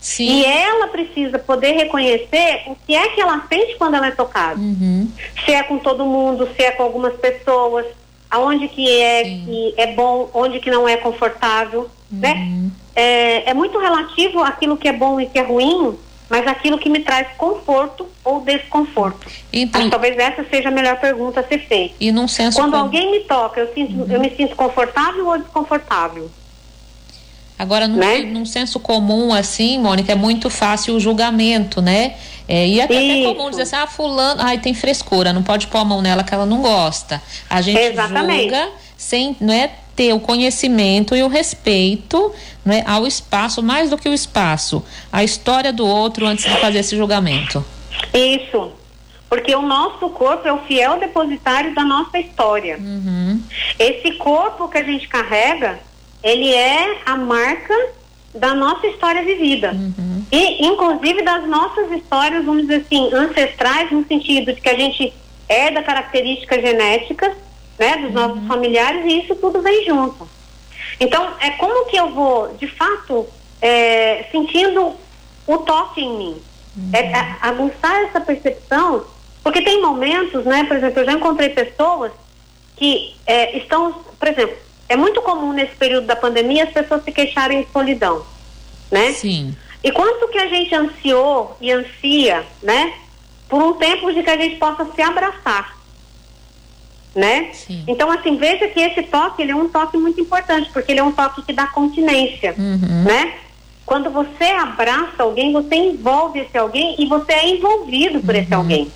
Sim. 0.00 0.24
E 0.24 0.44
ela 0.44 0.88
precisa 0.88 1.38
poder 1.38 1.72
reconhecer 1.72 2.62
o 2.66 2.76
que 2.86 2.94
é 2.94 3.08
que 3.08 3.20
ela 3.20 3.44
sente 3.48 3.76
quando 3.76 3.94
ela 3.94 4.08
é 4.08 4.10
tocada. 4.10 4.58
Uhum. 4.58 5.10
Se 5.44 5.52
é 5.52 5.62
com 5.62 5.78
todo 5.78 6.04
mundo, 6.04 6.48
se 6.56 6.62
é 6.62 6.70
com 6.70 6.82
algumas 6.82 7.14
pessoas, 7.14 7.86
aonde 8.30 8.68
que 8.68 8.88
é 9.00 9.24
Sim. 9.24 9.44
que 9.44 9.74
é 9.76 9.94
bom, 9.94 10.30
onde 10.32 10.60
que 10.60 10.70
não 10.70 10.88
é 10.88 10.96
confortável, 10.96 11.90
né? 12.10 12.32
uhum. 12.32 12.62
né? 12.64 12.70
É, 12.94 13.50
é 13.50 13.54
muito 13.54 13.78
relativo 13.78 14.42
aquilo 14.42 14.76
que 14.76 14.88
é 14.88 14.92
bom 14.92 15.20
e 15.20 15.26
que 15.26 15.38
é 15.38 15.42
ruim 15.42 15.96
mas 16.30 16.46
aquilo 16.46 16.78
que 16.78 16.88
me 16.88 17.00
traz 17.00 17.26
conforto 17.36 18.06
ou 18.24 18.40
desconforto. 18.40 19.26
Então, 19.52 19.80
Acho, 19.80 19.90
talvez 19.90 20.16
essa 20.16 20.46
seja 20.48 20.68
a 20.68 20.72
melhor 20.72 20.98
pergunta 21.00 21.40
a 21.40 21.42
ser 21.42 21.58
feita. 21.58 21.96
E 21.98 22.12
num 22.12 22.28
senso 22.28 22.56
Quando 22.56 22.76
alguém 22.76 23.10
me 23.10 23.20
toca, 23.20 23.60
eu, 23.60 23.74
sinto, 23.74 23.92
uhum. 23.94 24.06
eu 24.08 24.20
me 24.20 24.30
sinto 24.36 24.54
confortável 24.54 25.26
ou 25.26 25.36
desconfortável? 25.36 26.30
Agora, 27.58 27.88
num, 27.88 27.96
né? 27.96 28.20
num 28.20 28.46
senso 28.46 28.78
comum, 28.78 29.34
assim, 29.34 29.78
Mônica, 29.78 30.12
é 30.12 30.14
muito 30.14 30.48
fácil 30.48 30.94
o 30.94 31.00
julgamento, 31.00 31.82
né? 31.82 32.14
É, 32.48 32.66
e 32.66 32.80
até, 32.80 32.96
até 32.96 33.34
comum 33.34 33.50
dizer 33.50 33.62
assim, 33.62 33.76
ah, 33.76 33.86
fulano, 33.86 34.40
ai, 34.42 34.58
tem 34.58 34.72
frescura, 34.72 35.32
não 35.32 35.42
pode 35.42 35.66
pôr 35.66 35.78
a 35.78 35.84
mão 35.84 36.00
nela 36.00 36.22
que 36.22 36.32
ela 36.32 36.46
não 36.46 36.62
gosta. 36.62 37.20
A 37.50 37.60
gente 37.60 37.78
Exatamente. 37.78 38.44
julga 38.44 38.70
sem, 38.96 39.36
não 39.40 39.52
é 39.52 39.70
ter 40.00 40.14
o 40.14 40.20
conhecimento 40.20 41.14
e 41.14 41.22
o 41.22 41.28
respeito 41.28 42.32
né, 42.64 42.82
ao 42.86 43.06
espaço, 43.06 43.62
mais 43.62 43.90
do 43.90 43.98
que 43.98 44.08
o 44.08 44.14
espaço, 44.14 44.82
a 45.12 45.22
história 45.22 45.74
do 45.74 45.86
outro 45.86 46.24
antes 46.24 46.50
de 46.50 46.58
fazer 46.58 46.78
esse 46.78 46.96
julgamento. 46.96 47.62
Isso. 48.14 48.72
Porque 49.28 49.54
o 49.54 49.60
nosso 49.60 50.08
corpo 50.08 50.48
é 50.48 50.52
o 50.54 50.60
fiel 50.60 50.98
depositário 50.98 51.74
da 51.74 51.84
nossa 51.84 52.18
história. 52.18 52.78
Uhum. 52.78 53.42
Esse 53.78 54.12
corpo 54.12 54.70
que 54.70 54.78
a 54.78 54.82
gente 54.82 55.06
carrega, 55.06 55.78
ele 56.22 56.50
é 56.50 57.02
a 57.04 57.14
marca 57.14 57.74
da 58.34 58.54
nossa 58.54 58.86
história 58.86 59.22
vivida. 59.22 59.72
Uhum. 59.72 60.24
E, 60.32 60.66
inclusive, 60.66 61.20
das 61.20 61.46
nossas 61.46 61.92
histórias, 61.92 62.42
vamos 62.42 62.62
dizer 62.62 62.86
assim, 62.86 63.12
ancestrais, 63.12 63.92
no 63.92 64.02
sentido 64.06 64.54
de 64.54 64.62
que 64.62 64.68
a 64.70 64.78
gente 64.78 65.12
herda 65.46 65.82
características 65.82 66.62
genéticas 66.62 67.34
né, 67.80 67.96
dos 67.96 68.12
nossos 68.12 68.46
familiares 68.46 69.06
e 69.06 69.22
isso 69.22 69.34
tudo 69.36 69.62
vem 69.62 69.86
junto. 69.86 70.28
Então, 71.00 71.32
é 71.40 71.52
como 71.52 71.86
que 71.86 71.96
eu 71.96 72.10
vou, 72.10 72.54
de 72.58 72.66
fato, 72.66 73.26
é, 73.60 74.26
sentindo 74.30 74.94
o 75.46 75.58
toque 75.58 76.02
em 76.02 76.18
mim? 76.18 76.42
Uhum. 76.76 76.90
É, 76.92 76.98
é, 76.98 77.36
aguçar 77.40 78.04
essa 78.04 78.20
percepção, 78.20 79.04
porque 79.42 79.62
tem 79.62 79.80
momentos, 79.80 80.44
né, 80.44 80.64
por 80.64 80.76
exemplo, 80.76 81.00
eu 81.00 81.06
já 81.06 81.12
encontrei 81.12 81.48
pessoas 81.48 82.12
que 82.76 83.16
é, 83.26 83.56
estão, 83.56 83.94
por 84.18 84.28
exemplo, 84.28 84.56
é 84.86 84.94
muito 84.94 85.22
comum 85.22 85.54
nesse 85.54 85.74
período 85.76 86.06
da 86.06 86.16
pandemia 86.16 86.64
as 86.64 86.72
pessoas 86.72 87.02
se 87.02 87.10
queixarem 87.10 87.62
de 87.62 87.72
solidão, 87.72 88.24
né? 88.90 89.12
Sim. 89.12 89.56
E 89.82 89.90
quanto 89.90 90.28
que 90.28 90.38
a 90.38 90.46
gente 90.48 90.74
ansiou 90.74 91.56
e 91.60 91.72
ansia, 91.72 92.44
né, 92.62 92.92
por 93.48 93.62
um 93.62 93.72
tempo 93.74 94.12
de 94.12 94.22
que 94.22 94.30
a 94.30 94.36
gente 94.36 94.56
possa 94.56 94.84
se 94.94 95.00
abraçar 95.00 95.79
né? 97.14 97.50
Sim. 97.52 97.84
Então, 97.86 98.10
assim, 98.10 98.36
veja 98.36 98.68
que 98.68 98.80
esse 98.80 99.02
toque, 99.02 99.42
ele 99.42 99.52
é 99.52 99.56
um 99.56 99.68
toque 99.68 99.96
muito 99.96 100.20
importante, 100.20 100.70
porque 100.72 100.92
ele 100.92 101.00
é 101.00 101.04
um 101.04 101.12
toque 101.12 101.42
que 101.42 101.52
dá 101.52 101.66
continência, 101.66 102.54
uhum. 102.56 103.04
né? 103.04 103.34
Quando 103.84 104.10
você 104.10 104.44
abraça 104.44 105.22
alguém, 105.22 105.52
você 105.52 105.74
envolve 105.74 106.38
esse 106.38 106.56
alguém 106.56 106.94
e 106.98 107.06
você 107.06 107.32
é 107.32 107.48
envolvido 107.48 108.20
por 108.20 108.34
uhum. 108.34 108.40
esse 108.40 108.54
alguém, 108.54 108.92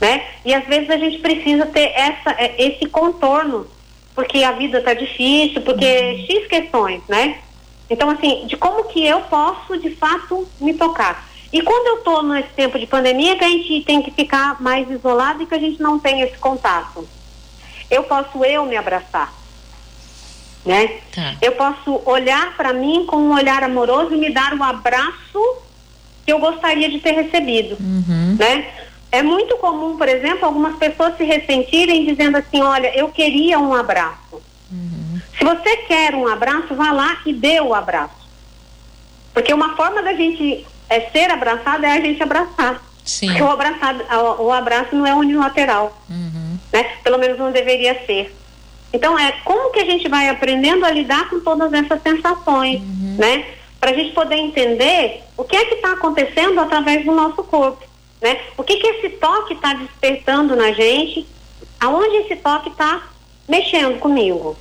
né? 0.00 0.22
E 0.44 0.52
às 0.52 0.66
vezes 0.66 0.90
a 0.90 0.98
gente 0.98 1.18
precisa 1.18 1.64
ter 1.66 1.90
essa, 1.94 2.30
é, 2.32 2.54
esse 2.58 2.86
contorno, 2.86 3.66
porque 4.14 4.42
a 4.44 4.52
vida 4.52 4.82
tá 4.82 4.92
difícil, 4.92 5.62
porque 5.62 5.86
uhum. 5.86 6.26
X 6.26 6.46
questões, 6.48 7.00
né? 7.08 7.38
Então, 7.88 8.10
assim, 8.10 8.46
de 8.46 8.56
como 8.58 8.84
que 8.84 9.06
eu 9.06 9.20
posso, 9.22 9.78
de 9.78 9.90
fato, 9.94 10.46
me 10.60 10.74
tocar. 10.74 11.26
E 11.50 11.62
quando 11.62 11.86
eu 11.86 11.94
estou 12.00 12.22
nesse 12.22 12.50
tempo 12.50 12.78
de 12.78 12.86
pandemia, 12.86 13.38
que 13.38 13.44
a 13.44 13.48
gente 13.48 13.82
tem 13.84 14.02
que 14.02 14.10
ficar 14.10 14.60
mais 14.60 14.90
isolado 14.90 15.42
e 15.42 15.46
que 15.46 15.54
a 15.54 15.58
gente 15.58 15.80
não 15.80 15.98
tem 15.98 16.20
esse 16.20 16.36
contato 16.36 17.08
eu 17.90 18.02
posso 18.04 18.44
eu 18.44 18.64
me 18.66 18.76
abraçar. 18.76 19.32
Né? 20.64 20.98
Tá. 21.14 21.36
Eu 21.40 21.52
posso 21.52 22.02
olhar 22.04 22.56
para 22.56 22.72
mim 22.72 23.06
com 23.06 23.16
um 23.16 23.32
olhar 23.32 23.62
amoroso 23.62 24.14
e 24.14 24.18
me 24.18 24.30
dar 24.30 24.52
o 24.54 24.62
abraço 24.62 25.56
que 26.26 26.32
eu 26.32 26.38
gostaria 26.38 26.90
de 26.90 26.98
ter 26.98 27.12
recebido, 27.12 27.78
uhum. 27.80 28.36
né? 28.38 28.70
É 29.10 29.22
muito 29.22 29.56
comum, 29.56 29.96
por 29.96 30.06
exemplo, 30.06 30.44
algumas 30.44 30.76
pessoas 30.76 31.16
se 31.16 31.24
ressentirem 31.24 32.04
dizendo 32.04 32.36
assim, 32.36 32.60
olha, 32.60 32.94
eu 32.94 33.08
queria 33.08 33.58
um 33.58 33.72
abraço. 33.72 34.42
Uhum. 34.70 35.18
Se 35.38 35.42
você 35.42 35.76
quer 35.78 36.14
um 36.14 36.28
abraço, 36.28 36.74
vá 36.74 36.92
lá 36.92 37.16
e 37.24 37.32
dê 37.32 37.58
o 37.60 37.74
abraço. 37.74 38.28
Porque 39.32 39.54
uma 39.54 39.74
forma 39.76 40.02
da 40.02 40.12
gente 40.12 40.66
é, 40.90 41.00
ser 41.10 41.30
abraçado 41.30 41.86
é 41.86 41.92
a 41.92 42.00
gente 42.00 42.22
abraçar. 42.22 42.82
Sim. 43.04 43.28
Porque 43.28 43.42
o, 43.42 43.50
abraçado, 43.50 44.04
o 44.40 44.52
abraço 44.52 44.94
não 44.94 45.06
é 45.06 45.14
unilateral. 45.14 45.98
Uhum? 46.10 46.27
Pelo 47.08 47.18
menos 47.18 47.38
não 47.38 47.50
deveria 47.50 48.04
ser. 48.04 48.30
Então 48.92 49.18
é 49.18 49.32
como 49.42 49.72
que 49.72 49.80
a 49.80 49.84
gente 49.86 50.06
vai 50.10 50.28
aprendendo 50.28 50.84
a 50.84 50.90
lidar 50.90 51.30
com 51.30 51.40
todas 51.40 51.72
essas 51.72 52.02
sensações, 52.02 52.82
uhum. 52.82 53.16
né? 53.18 53.46
Para 53.80 53.92
a 53.92 53.94
gente 53.94 54.12
poder 54.12 54.34
entender 54.34 55.22
o 55.34 55.42
que 55.42 55.56
é 55.56 55.64
que 55.64 55.76
está 55.76 55.92
acontecendo 55.92 56.60
através 56.60 57.06
do 57.06 57.12
nosso 57.12 57.42
corpo, 57.44 57.82
né? 58.20 58.38
O 58.58 58.62
que 58.62 58.76
que 58.76 58.86
esse 58.88 59.08
toque 59.08 59.54
está 59.54 59.72
despertando 59.72 60.54
na 60.54 60.70
gente? 60.72 61.26
Aonde 61.80 62.14
esse 62.16 62.36
toque 62.36 62.68
está 62.68 63.08
mexendo 63.48 63.98
comigo? 63.98 64.54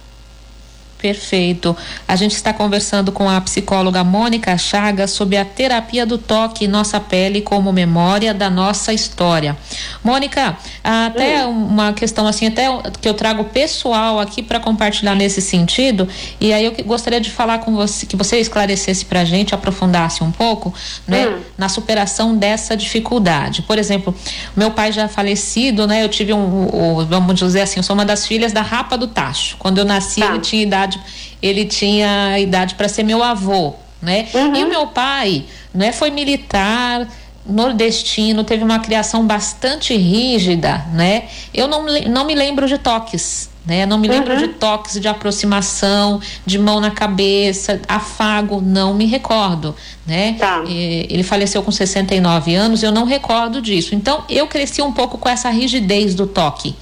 Perfeito. 0.99 1.77
A 2.07 2.15
gente 2.15 2.33
está 2.33 2.51
conversando 2.51 3.11
com 3.11 3.29
a 3.29 3.39
psicóloga 3.39 4.03
Mônica 4.03 4.57
Chagas 4.57 5.11
sobre 5.11 5.37
a 5.37 5.45
terapia 5.45 6.05
do 6.05 6.17
toque 6.17 6.65
em 6.65 6.67
nossa 6.67 6.99
pele 6.99 7.41
como 7.41 7.71
memória 7.71 8.33
da 8.33 8.49
nossa 8.49 8.91
história. 8.91 9.55
Mônica, 10.03 10.57
até 10.83 11.45
uma 11.45 11.93
questão 11.93 12.25
assim, 12.25 12.47
até 12.47 12.67
que 12.99 13.07
eu 13.07 13.13
trago 13.13 13.43
pessoal 13.43 14.19
aqui 14.19 14.41
para 14.41 14.59
compartilhar 14.59 15.13
nesse 15.13 15.41
sentido, 15.41 16.07
e 16.39 16.51
aí 16.51 16.65
eu 16.65 16.73
gostaria 16.83 17.21
de 17.21 17.29
falar 17.29 17.59
com 17.59 17.75
você, 17.75 18.05
que 18.05 18.15
você 18.15 18.39
esclarecesse 18.39 19.05
para 19.05 19.21
a 19.21 19.25
gente, 19.25 19.53
aprofundasse 19.53 20.23
um 20.23 20.31
pouco, 20.31 20.73
né, 21.07 21.27
hum. 21.27 21.41
na 21.57 21.69
superação 21.69 22.35
dessa 22.35 22.75
dificuldade. 22.75 23.61
Por 23.61 23.77
exemplo, 23.77 24.15
meu 24.55 24.71
pai 24.71 24.91
já 24.91 25.07
falecido, 25.07 25.85
né, 25.85 26.03
eu 26.03 26.09
tive 26.09 26.33
um, 26.33 26.99
um 26.99 27.05
vamos 27.05 27.35
dizer 27.35 27.61
assim, 27.61 27.79
eu 27.79 27.83
sou 27.83 27.93
uma 27.93 28.05
das 28.05 28.25
filhas 28.25 28.51
da 28.51 28.61
Rapa 28.61 28.97
do 28.97 29.07
Tacho. 29.07 29.57
Quando 29.59 29.77
eu 29.77 29.85
nasci, 29.85 30.21
tá. 30.21 30.27
ele 30.27 30.39
tinha 30.39 30.63
idade 30.63 30.86
idade, 30.87 30.99
ele 31.41 31.65
tinha 31.65 32.39
idade 32.39 32.75
para 32.75 32.87
ser 32.87 33.03
meu 33.03 33.23
avô, 33.23 33.73
né? 34.01 34.27
Uhum. 34.33 34.55
E 34.55 34.63
o 34.63 34.69
meu 34.69 34.87
pai, 34.87 35.45
né, 35.73 35.91
foi 35.91 36.09
militar, 36.09 37.07
nordestino, 37.45 38.43
teve 38.43 38.63
uma 38.63 38.79
criação 38.79 39.25
bastante 39.25 39.95
rígida, 39.95 40.85
né? 40.93 41.25
Eu 41.53 41.67
não, 41.67 41.85
não 42.07 42.25
me 42.25 42.35
lembro 42.35 42.67
de 42.67 42.77
toques, 42.77 43.49
né? 43.65 43.85
Não 43.85 43.97
me 43.97 44.07
lembro 44.07 44.33
uhum. 44.33 44.39
de 44.39 44.47
toques 44.49 44.99
de 44.99 45.07
aproximação, 45.07 46.19
de 46.45 46.57
mão 46.57 46.81
na 46.81 46.91
cabeça, 46.91 47.81
afago, 47.87 48.61
não 48.61 48.93
me 48.93 49.05
recordo, 49.05 49.75
né? 50.05 50.35
Tá. 50.37 50.63
ele 50.67 51.23
faleceu 51.23 51.63
com 51.63 51.71
69 51.71 52.53
anos, 52.55 52.83
eu 52.83 52.91
não 52.91 53.05
recordo 53.05 53.61
disso. 53.61 53.95
Então, 53.95 54.23
eu 54.29 54.47
cresci 54.47 54.81
um 54.81 54.91
pouco 54.91 55.17
com 55.17 55.29
essa 55.29 55.49
rigidez 55.49 56.15
do 56.15 56.27
toque 56.27 56.75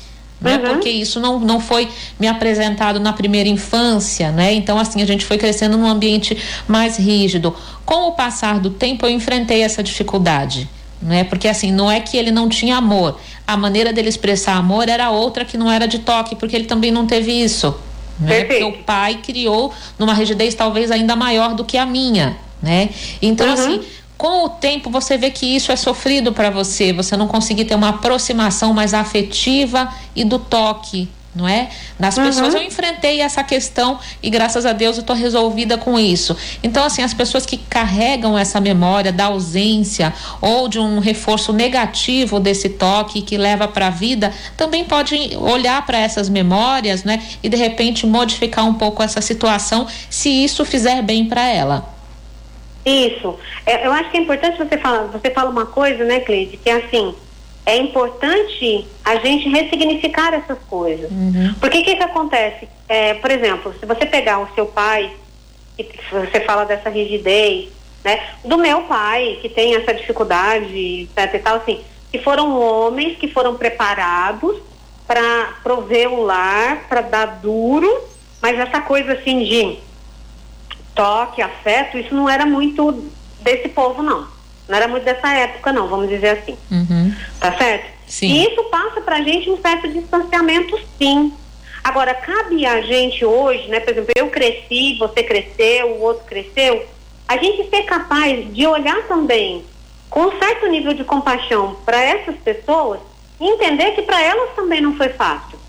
né? 0.46 0.58
Uhum. 0.58 0.74
Porque 0.74 0.90
isso 0.90 1.20
não, 1.20 1.40
não 1.40 1.60
foi 1.60 1.90
me 2.20 2.28
apresentado 2.28 3.00
na 3.00 3.12
primeira 3.12 3.50
infância, 3.50 4.32
né? 4.32 4.54
Então, 4.54 4.78
assim, 4.78 5.02
a 5.02 5.06
gente 5.06 5.26
foi 5.26 5.38
crescendo 5.38 5.76
num 5.78 5.88
ambiente 5.88 6.38
mais 6.68 6.98
rígido. 6.98 7.54
Com 7.84 8.10
o 8.10 8.12
passar 8.12 8.60
do 8.60 8.70
tempo, 8.70 9.06
eu 9.06 9.10
enfrentei 9.10 9.64
essa 9.64 9.82
dificuldade. 9.82 10.70
né? 11.02 11.24
Porque 11.24 11.48
assim, 11.48 11.72
não 11.72 11.92
é 11.92 12.00
que 12.00 12.16
ele 12.16 12.32
não 12.32 12.48
tinha 12.48 12.78
amor. 12.78 13.20
A 13.46 13.58
maneira 13.58 13.92
dele 13.92 14.10
expressar 14.10 14.56
amor 14.56 14.88
era 14.88 15.10
outra 15.10 15.44
que 15.44 15.58
não 15.58 15.70
era 15.70 15.88
de 15.88 16.00
toque, 16.00 16.36
porque 16.36 16.56
ele 16.56 16.66
também 16.66 16.92
não 16.92 17.06
teve 17.06 17.32
isso. 17.32 17.76
Né? 18.20 18.46
Porque 18.46 18.64
o 18.64 18.72
pai 18.84 19.20
criou 19.22 19.74
numa 20.00 20.14
rigidez 20.14 20.56
talvez 20.56 20.90
ainda 20.90 21.16
maior 21.16 21.54
do 21.54 21.66
que 21.66 21.78
a 21.78 21.86
minha, 21.86 22.38
né? 22.62 22.90
Então, 23.22 23.48
uhum. 23.48 23.54
assim, 23.54 23.82
com 24.18 24.46
o 24.46 24.50
tempo 24.50 24.90
você 24.90 25.18
vê 25.18 25.30
que 25.30 25.46
isso 25.46 25.72
é 25.72 25.76
sofrido 25.76 26.32
para 26.32 26.50
você, 26.50 26.94
você 26.94 27.18
não 27.18 27.28
conseguir 27.28 27.66
ter 27.66 27.76
uma 27.76 27.90
aproximação 27.90 28.74
mais 28.74 28.94
afetiva 28.94 29.94
e 30.16 30.24
do 30.24 30.40
toque, 30.40 31.10
não 31.36 31.46
é? 31.46 31.70
Nas 32.00 32.16
uhum. 32.16 32.24
pessoas 32.24 32.54
eu 32.54 32.64
enfrentei 32.64 33.20
essa 33.20 33.44
questão 33.44 34.00
e 34.24 34.30
graças 34.30 34.66
a 34.66 34.72
Deus 34.72 34.96
eu 34.96 35.02
estou 35.02 35.16
resolvida 35.16 35.78
com 35.78 36.00
isso. 36.00 36.36
Então 36.64 36.86
assim, 36.86 37.02
as 37.02 37.14
pessoas 37.14 37.46
que 37.46 37.58
carregam 37.58 38.38
essa 38.38 38.62
memória 38.62 39.12
da 39.12 39.26
ausência 39.26 40.14
ou 40.40 40.70
de 40.70 40.80
um 40.80 41.00
reforço 41.00 41.52
negativo 41.52 42.40
desse 42.40 42.70
toque 42.70 43.22
que 43.22 43.38
leva 43.38 43.68
para 43.68 43.88
a 43.88 43.92
vida, 43.92 44.32
também 44.56 44.86
podem 44.86 45.36
olhar 45.36 45.86
para 45.86 46.00
essas 46.00 46.30
memórias, 46.30 47.04
né? 47.04 47.22
E 47.44 47.50
de 47.50 47.58
repente 47.58 48.08
modificar 48.08 48.66
um 48.66 48.76
pouco 48.76 49.04
essa 49.04 49.20
situação, 49.20 49.88
se 50.10 50.30
isso 50.30 50.64
fizer 50.64 51.02
bem 51.02 51.26
para 51.26 51.46
ela. 51.46 51.95
Isso. 52.86 53.38
É, 53.66 53.88
eu 53.88 53.92
acho 53.92 54.12
que 54.12 54.18
é 54.18 54.22
importante 54.22 54.58
você 54.58 54.78
falar, 54.78 55.04
você 55.08 55.32
fala 55.32 55.50
uma 55.50 55.66
coisa, 55.66 56.04
né, 56.04 56.20
Cleide, 56.20 56.58
que 56.58 56.70
é 56.70 56.74
assim, 56.74 57.16
é 57.66 57.78
importante 57.78 58.88
a 59.04 59.16
gente 59.16 59.50
ressignificar 59.50 60.34
essas 60.34 60.60
coisas. 60.70 61.10
Uhum. 61.10 61.56
Porque 61.60 61.80
o 61.80 61.84
que, 61.84 61.96
que 61.96 62.04
acontece? 62.04 62.68
É, 62.88 63.16
por 63.16 63.32
exemplo, 63.32 63.74
se 63.80 63.86
você 63.86 64.06
pegar 64.06 64.40
o 64.40 64.54
seu 64.54 64.68
pai, 64.68 65.12
que 65.76 65.90
você 66.12 66.40
fala 66.42 66.64
dessa 66.64 66.90
rigidez, 66.90 67.70
né? 68.04 68.20
Do 68.44 68.58
meu 68.58 68.84
pai, 68.84 69.40
que 69.42 69.50
tem 69.50 69.76
essa 69.76 69.94
dificuldade, 69.94 71.10
etc 71.10 71.34
e 71.34 71.40
tal, 71.40 71.56
assim, 71.58 71.82
que 72.12 72.20
foram 72.20 72.58
homens 72.58 73.18
que 73.18 73.28
foram 73.28 73.56
preparados 73.56 74.58
para 75.08 75.56
prover 75.64 76.12
o 76.12 76.24
lar, 76.24 76.86
para 76.88 77.02
dar 77.02 77.26
duro, 77.42 77.90
mas 78.42 78.60
essa 78.60 78.80
coisa 78.82 79.14
assim 79.14 79.44
de 79.44 79.78
toque, 80.96 81.42
afeto, 81.42 81.98
isso 81.98 82.16
não 82.16 82.28
era 82.30 82.46
muito 82.46 83.12
desse 83.42 83.70
povo, 83.70 84.02
não. 84.02 84.28
Não 84.68 84.76
era 84.76 84.88
muito 84.88 85.04
dessa 85.04 85.32
época, 85.34 85.72
não, 85.72 85.88
vamos 85.88 86.10
dizer 86.10 86.30
assim. 86.40 86.58
Uhum. 86.72 87.14
Tá 87.40 87.56
certo? 87.56 87.94
Sim. 88.08 88.28
E 88.28 88.48
isso 88.48 88.64
passa 88.66 89.02
pra 89.02 89.22
gente 89.22 89.50
um 89.50 89.62
certo 89.62 89.88
distanciamento, 89.88 90.80
sim. 90.98 91.34
Agora, 91.84 92.16
cabe 92.16 92.66
a 92.66 92.82
gente 92.82 93.24
hoje, 93.24 93.68
né? 93.68 93.80
Por 93.80 93.92
exemplo, 93.92 94.12
eu 94.16 94.30
cresci, 94.30 94.98
você 94.98 95.22
cresceu, 95.22 95.92
o 95.92 96.02
outro 96.02 96.26
cresceu, 96.26 96.84
a 97.28 97.38
gente 97.38 97.70
ser 97.70 97.84
capaz 97.84 98.52
de 98.54 98.66
olhar 98.66 99.04
também 99.08 99.64
com 100.10 100.22
um 100.22 100.40
certo 100.40 100.68
nível 100.68 100.94
de 100.94 101.04
compaixão 101.04 101.78
para 101.86 102.02
essas 102.02 102.36
pessoas 102.38 103.00
e 103.40 103.46
entender 103.46 103.92
que 103.92 104.02
para 104.02 104.22
elas 104.22 104.56
também 104.56 104.82
não 104.82 104.96
foi 104.96 105.10
fácil. 105.10 105.60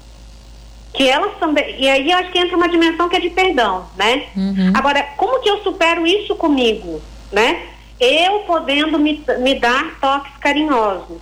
Que 0.96 1.08
elas 1.08 1.36
também. 1.38 1.76
E 1.78 1.88
aí 1.88 2.10
eu 2.10 2.18
acho 2.18 2.30
que 2.32 2.38
entra 2.38 2.56
uma 2.56 2.68
dimensão 2.68 3.08
que 3.08 3.16
é 3.16 3.20
de 3.20 3.30
perdão, 3.30 3.86
né? 3.96 4.24
Uhum. 4.34 4.72
Agora, 4.74 5.02
como 5.16 5.40
que 5.40 5.48
eu 5.48 5.62
supero 5.62 6.06
isso 6.06 6.34
comigo, 6.34 7.00
né? 7.30 7.66
eu 8.00 8.40
podendo 8.40 8.98
me, 8.98 9.22
me 9.38 9.54
dar 9.58 9.98
toques 10.00 10.36
carinhosos, 10.38 11.18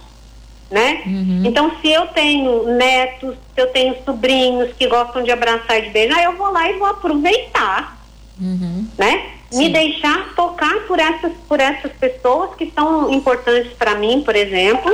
né? 0.71 1.03
Uhum. 1.07 1.43
Então, 1.45 1.73
se 1.81 1.89
eu 1.89 2.07
tenho 2.09 2.75
netos, 2.75 3.37
se 3.55 3.61
eu 3.61 3.69
tenho 3.69 3.97
sobrinhos 4.05 4.73
que 4.77 4.87
gostam 4.89 5.23
de 5.23 5.31
abraçar 5.31 5.79
e 5.79 5.83
de 5.83 5.91
beijar, 5.91 6.23
eu 6.23 6.37
vou 6.37 6.51
lá 6.51 6.69
e 6.69 6.79
vou 6.79 6.89
aproveitar, 6.89 7.99
uhum. 8.41 8.87
né? 8.99 9.31
Sim. 9.51 9.59
Me 9.59 9.69
deixar 9.69 10.35
tocar 10.35 10.75
por 10.89 10.99
essas, 10.99 11.33
por 11.49 11.61
essas 11.61 11.93
pessoas 11.93 12.57
que 12.57 12.73
são 12.75 13.13
importantes 13.13 13.73
para 13.75 13.95
mim, 13.95 14.23
por 14.25 14.35
exemplo, 14.35 14.93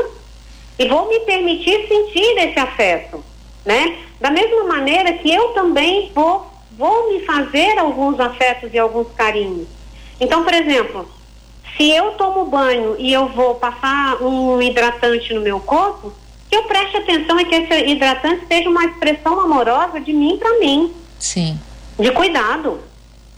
e 0.78 0.86
vou 0.86 1.08
me 1.08 1.20
permitir 1.20 1.88
sentir 1.88 2.36
esse 2.38 2.58
afeto, 2.58 3.24
né? 3.64 3.96
Da 4.20 4.30
mesma 4.30 4.64
maneira 4.64 5.12
que 5.14 5.32
eu 5.32 5.48
também 5.48 6.10
vou, 6.14 6.50
vou 6.76 7.12
me 7.12 7.24
fazer 7.24 7.78
alguns 7.78 8.18
afetos 8.20 8.72
e 8.72 8.78
alguns 8.78 9.08
carinhos. 9.14 9.68
Então, 10.20 10.44
por 10.44 10.52
exemplo, 10.52 11.08
se 11.76 11.90
eu 11.90 12.12
tomo 12.12 12.44
banho 12.44 12.96
e 12.98 13.12
eu 13.12 13.28
vou 13.28 13.54
passar 13.54 14.22
um 14.22 14.60
hidratante 14.60 15.32
no 15.32 15.40
meu 15.40 15.60
corpo, 15.60 16.12
que 16.48 16.56
eu 16.56 16.64
preste 16.64 16.96
atenção 16.96 17.38
é 17.38 17.44
que 17.44 17.54
esse 17.54 17.86
hidratante 17.86 18.44
seja 18.46 18.68
uma 18.68 18.84
expressão 18.84 19.40
amorosa 19.40 20.00
de 20.00 20.12
mim 20.12 20.36
para 20.36 20.58
mim. 20.58 20.92
Sim. 21.18 21.58
De 21.98 22.10
cuidado, 22.10 22.80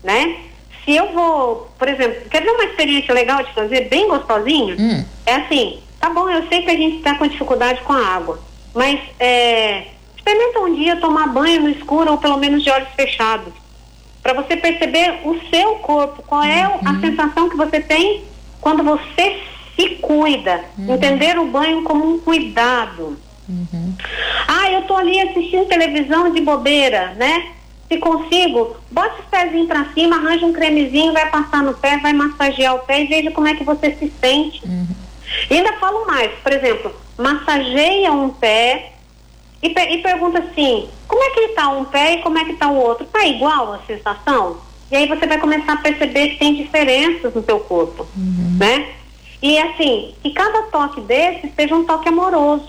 né? 0.03 0.37
Se 0.85 0.97
eu 0.97 1.13
vou, 1.13 1.71
por 1.79 1.89
exemplo, 1.89 2.29
quer 2.29 2.43
ver 2.43 2.51
uma 2.51 2.65
experiência 2.65 3.15
legal 3.15 3.45
de 3.45 3.53
fazer, 3.53 3.89
bem 3.89 4.09
gostosinha? 4.09 4.75
Hum. 4.77 5.05
É 5.25 5.35
assim, 5.37 5.81
tá 6.01 6.11
bom, 6.11 6.29
eu 6.29 6.49
sei 6.49 6.63
que 6.63 6.71
a 6.71 6.77
gente 6.77 6.97
está 6.97 7.15
com 7.15 7.27
dificuldade 7.29 7.81
com 7.83 7.93
a 7.93 8.05
água, 8.05 8.41
mas 8.75 8.99
é, 9.21 9.87
experimenta 10.23 10.61
um 10.61 10.75
dia 10.75 10.97
tomar 10.97 11.27
banho 11.29 11.63
no 11.63 11.71
escuro 11.71 12.13
ou 12.13 12.19
pelo 12.19 12.37
menos 12.37 12.63
de 12.63 12.71
olhos 12.71 12.89
fechados 12.95 13.53
para 14.23 14.35
você 14.35 14.57
perceber 14.57 15.21
o 15.25 15.37
seu 15.51 15.75
corpo, 15.77 16.23
qual 16.23 16.45
é 16.45 16.69
uhum. 16.69 16.81
a 16.85 17.01
sensação 17.01 17.49
que 17.49 17.57
você 17.57 17.81
tem 17.81 18.23
quando 18.61 18.85
você 18.85 19.41
se 19.75 19.97
cuida, 19.97 20.65
uhum. 20.79 20.95
entender 20.95 21.37
o 21.39 21.47
banho 21.47 21.83
como 21.83 22.09
um 22.09 22.21
cuidado. 22.21 23.19
Uhum. 23.49 23.95
Ah, 24.47 24.71
eu 24.71 24.83
tô 24.83 24.95
ali 24.95 25.21
assistindo 25.21 25.67
televisão 25.67 26.31
de 26.31 26.41
bobeira, 26.41 27.15
né? 27.17 27.49
Se 27.89 27.99
consigo, 27.99 28.77
bota 28.91 29.21
os 29.21 29.27
pezinhos 29.27 29.67
para 29.67 29.93
cima, 29.93 30.17
arranja 30.17 30.47
um 30.47 30.53
cremezinho, 30.53 31.13
vai 31.13 31.29
passar 31.29 31.63
no 31.63 31.75
pé, 31.75 31.99
vai 31.99 32.13
massagear 32.13 32.77
o 32.77 32.81
pé 32.81 33.03
e 33.03 33.07
veja 33.07 33.33
como 33.33 33.49
é 33.49 33.55
que 33.55 33.65
você 33.65 33.91
se 33.91 34.11
sente. 34.21 34.63
Uhum. 34.65 34.87
E 35.51 35.55
ainda 35.55 35.73
falo 35.75 36.07
mais, 36.07 36.31
por 36.43 36.53
exemplo, 36.53 36.95
massageia 37.19 38.13
um 38.13 38.31
pé, 38.31 38.92
e, 39.63 39.69
e 39.69 40.03
pergunta 40.03 40.41
assim, 40.41 40.89
como 41.07 41.23
é 41.23 41.31
que 41.31 41.41
está 41.41 41.69
um 41.69 41.85
pé 41.85 42.15
e 42.15 42.23
como 42.23 42.37
é 42.37 42.45
que 42.45 42.53
está 42.53 42.69
o 42.69 42.77
outro? 42.77 43.05
Está 43.05 43.25
igual 43.25 43.73
a 43.73 43.79
sensação? 43.87 44.59
E 44.91 44.97
aí 44.97 45.07
você 45.07 45.27
vai 45.27 45.39
começar 45.39 45.75
a 45.75 45.77
perceber 45.77 46.31
que 46.31 46.39
tem 46.39 46.55
diferenças 46.55 47.33
no 47.33 47.43
seu 47.43 47.61
corpo, 47.61 48.07
uhum. 48.17 48.57
né? 48.59 48.89
E 49.41 49.59
assim, 49.59 50.15
que 50.23 50.31
cada 50.31 50.63
toque 50.65 51.01
desse 51.01 51.51
seja 51.57 51.75
um 51.75 51.85
toque 51.85 52.09
amoroso, 52.09 52.69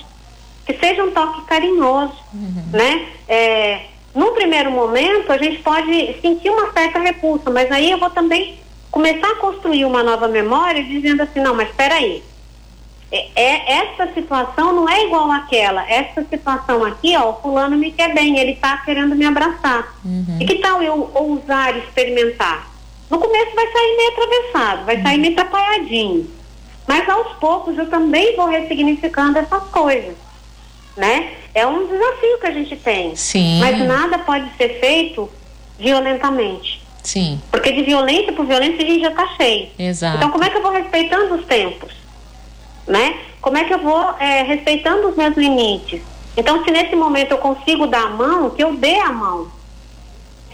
que 0.66 0.74
seja 0.74 1.04
um 1.04 1.12
toque 1.12 1.42
carinhoso, 1.46 2.16
uhum. 2.34 2.64
né? 2.72 3.08
É, 3.28 3.82
num 4.14 4.34
primeiro 4.34 4.72
momento 4.72 5.32
a 5.32 5.38
gente 5.38 5.62
pode 5.62 6.16
sentir 6.22 6.50
uma 6.50 6.72
certa 6.72 7.00
repulsa, 7.00 7.50
mas 7.50 7.72
aí 7.72 7.92
eu 7.92 7.98
vou 7.98 8.10
também 8.10 8.60
começar 8.92 9.32
a 9.32 9.36
construir 9.36 9.86
uma 9.86 10.04
nova 10.04 10.28
memória 10.28 10.84
dizendo 10.84 11.24
assim, 11.24 11.40
não, 11.40 11.56
mas 11.56 11.70
espera 11.70 11.96
aí, 11.96 12.24
é, 13.14 13.30
é, 13.36 13.74
essa 13.74 14.12
situação 14.12 14.74
não 14.74 14.90
é 14.90 15.06
igual 15.06 15.30
àquela. 15.30 15.88
Essa 15.88 16.26
situação 16.28 16.84
aqui, 16.84 17.16
ó, 17.16 17.30
o 17.30 17.34
fulano 17.36 17.78
me 17.78 17.92
quer 17.92 18.12
bem, 18.12 18.40
ele 18.40 18.56
tá 18.56 18.78
querendo 18.78 19.16
me 19.16 19.24
abraçar. 19.24 19.94
Uhum. 20.04 20.40
E 20.40 20.46
que 20.46 20.56
tal 20.56 20.82
eu 20.82 21.12
ousar 21.14 21.78
experimentar? 21.78 22.68
No 23.12 23.20
começo 23.20 23.54
vai 23.54 23.72
sair 23.72 23.98
meio 23.98 24.12
atravessado, 24.14 24.86
vai 24.86 24.96
uhum. 24.96 25.04
sair 25.04 25.18
meio 25.20 25.34
atrapalhadinho. 25.34 26.28
Mas 26.88 27.08
aos 27.08 27.34
poucos 27.34 27.78
eu 27.78 27.88
também 27.88 28.36
vou 28.36 28.48
ressignificando 28.48 29.38
essas 29.38 29.64
coisas, 29.66 30.16
né? 30.98 31.34
É 31.54 31.68
um 31.68 31.86
desafio 31.86 32.40
que 32.40 32.48
a 32.48 32.52
gente 32.52 32.76
tem. 32.78 33.16
Sim. 33.16 33.60
Mas 33.60 33.78
nada 33.88 34.18
pode 34.18 34.50
ser 34.58 34.80
feito 34.80 35.30
violentamente. 35.78 36.82
Sim. 37.04 37.40
Porque 37.52 37.72
de 37.72 37.84
violência 37.84 38.34
por 38.34 38.48
violência 38.48 38.84
a 38.84 38.88
gente 38.88 39.02
já 39.02 39.12
tá 39.12 39.28
cheio. 39.38 39.70
Exato. 39.78 40.18
Então 40.18 40.32
como 40.32 40.44
é 40.44 40.50
que 40.50 40.58
eu 40.58 40.64
vou 40.64 40.72
respeitando 40.72 41.36
os 41.36 41.46
tempos? 41.46 42.03
Né? 42.88 43.18
Como 43.42 43.58
é 43.58 43.64
que 43.64 43.74
eu 43.74 43.80
vou 43.80 44.16
é, 44.20 44.44
respeitando 44.44 45.10
os 45.10 45.16
meus 45.16 45.36
limites? 45.36 46.02
Então, 46.36 46.64
se 46.64 46.72
nesse 46.72 46.96
momento 46.96 47.32
eu 47.32 47.38
consigo 47.38 47.88
dar 47.88 48.08
a 48.08 48.10
mão, 48.10 48.50
que 48.50 48.64
eu 48.64 48.76
dê 48.76 49.00
a 49.00 49.12
mão. 49.12 49.48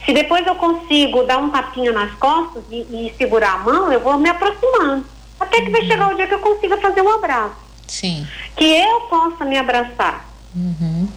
Se 0.06 0.14
depois 0.14 0.46
eu 0.46 0.56
consigo 0.56 1.24
dar 1.24 1.38
um 1.38 1.50
tapinha 1.50 1.92
nas 1.92 2.14
costas 2.16 2.64
e, 2.70 2.78
e 2.78 3.14
segurar 3.18 3.54
a 3.54 3.58
mão, 3.60 3.92
eu 3.92 4.00
vou 4.00 4.18
me 4.18 4.30
aproximando. 4.30 5.06
Até 5.40 5.62
que 5.62 5.70
vai 5.70 5.86
chegar 5.86 6.12
o 6.12 6.16
dia 6.16 6.28
que 6.28 6.34
eu 6.34 6.40
consiga 6.40 6.78
fazer 6.78 7.02
um 7.02 7.14
abraço. 7.14 7.56
Sim. 7.88 8.28
Que 8.56 8.66
eu 8.66 9.02
possa 9.02 9.46
me 9.46 9.58
abraçar. 9.58 10.26
Uhum. 10.56 11.08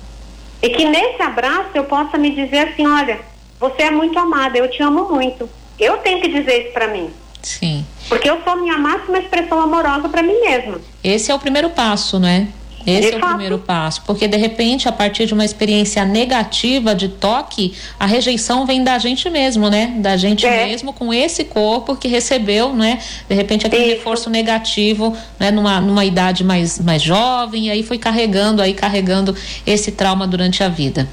E 0.62 0.68
que 0.70 0.84
nesse 0.84 1.20
abraço 1.20 1.70
eu 1.74 1.84
possa 1.84 2.16
me 2.16 2.30
dizer 2.30 2.68
assim, 2.68 2.86
olha, 2.86 3.20
você 3.58 3.82
é 3.82 3.90
muito 3.90 4.18
amada, 4.18 4.58
eu 4.58 4.70
te 4.70 4.82
amo 4.82 5.08
muito. 5.08 5.48
Eu 5.78 5.98
tenho 5.98 6.20
que 6.20 6.28
dizer 6.28 6.64
isso 6.64 6.72
para 6.72 6.88
mim. 6.88 7.12
Sim. 7.42 7.84
Porque 8.08 8.28
eu 8.28 8.40
sou 8.44 8.56
minha 8.56 8.78
máxima 8.78 9.18
expressão 9.18 9.60
amorosa 9.60 10.08
para 10.08 10.22
mim 10.22 10.38
mesma. 10.40 10.80
Esse 11.02 11.30
é 11.30 11.34
o 11.34 11.38
primeiro 11.38 11.70
passo, 11.70 12.18
né? 12.18 12.48
Esse 12.86 13.10
de 13.10 13.16
é 13.16 13.18
fato. 13.20 13.24
o 13.24 13.28
primeiro 13.28 13.58
passo, 13.58 14.02
porque 14.04 14.26
de 14.26 14.36
repente, 14.36 14.88
a 14.88 14.92
partir 14.92 15.26
de 15.26 15.34
uma 15.34 15.44
experiência 15.44 16.04
negativa 16.04 16.94
de 16.94 17.08
toque, 17.08 17.74
a 17.98 18.06
rejeição 18.06 18.66
vem 18.66 18.82
da 18.82 18.98
gente 18.98 19.30
mesmo, 19.30 19.70
né? 19.70 19.94
Da 19.98 20.16
gente 20.16 20.44
é. 20.44 20.66
mesmo 20.66 20.92
com 20.92 21.14
esse 21.14 21.44
corpo 21.44 21.94
que 21.94 22.08
recebeu, 22.08 22.72
né? 22.72 22.98
De 23.28 23.34
repente 23.34 23.66
aquele 23.66 23.84
Isso. 23.84 23.96
reforço 23.96 24.30
negativo, 24.30 25.16
né? 25.38 25.50
Numa, 25.50 25.80
numa 25.80 26.04
idade 26.04 26.42
mais, 26.42 26.78
mais 26.80 27.02
jovem, 27.02 27.66
e 27.66 27.70
aí 27.70 27.82
foi 27.82 27.98
carregando, 27.98 28.60
aí 28.60 28.74
carregando 28.74 29.36
esse 29.64 29.92
trauma 29.92 30.26
durante 30.26 30.64
a 30.64 30.68
vida. 30.68 31.08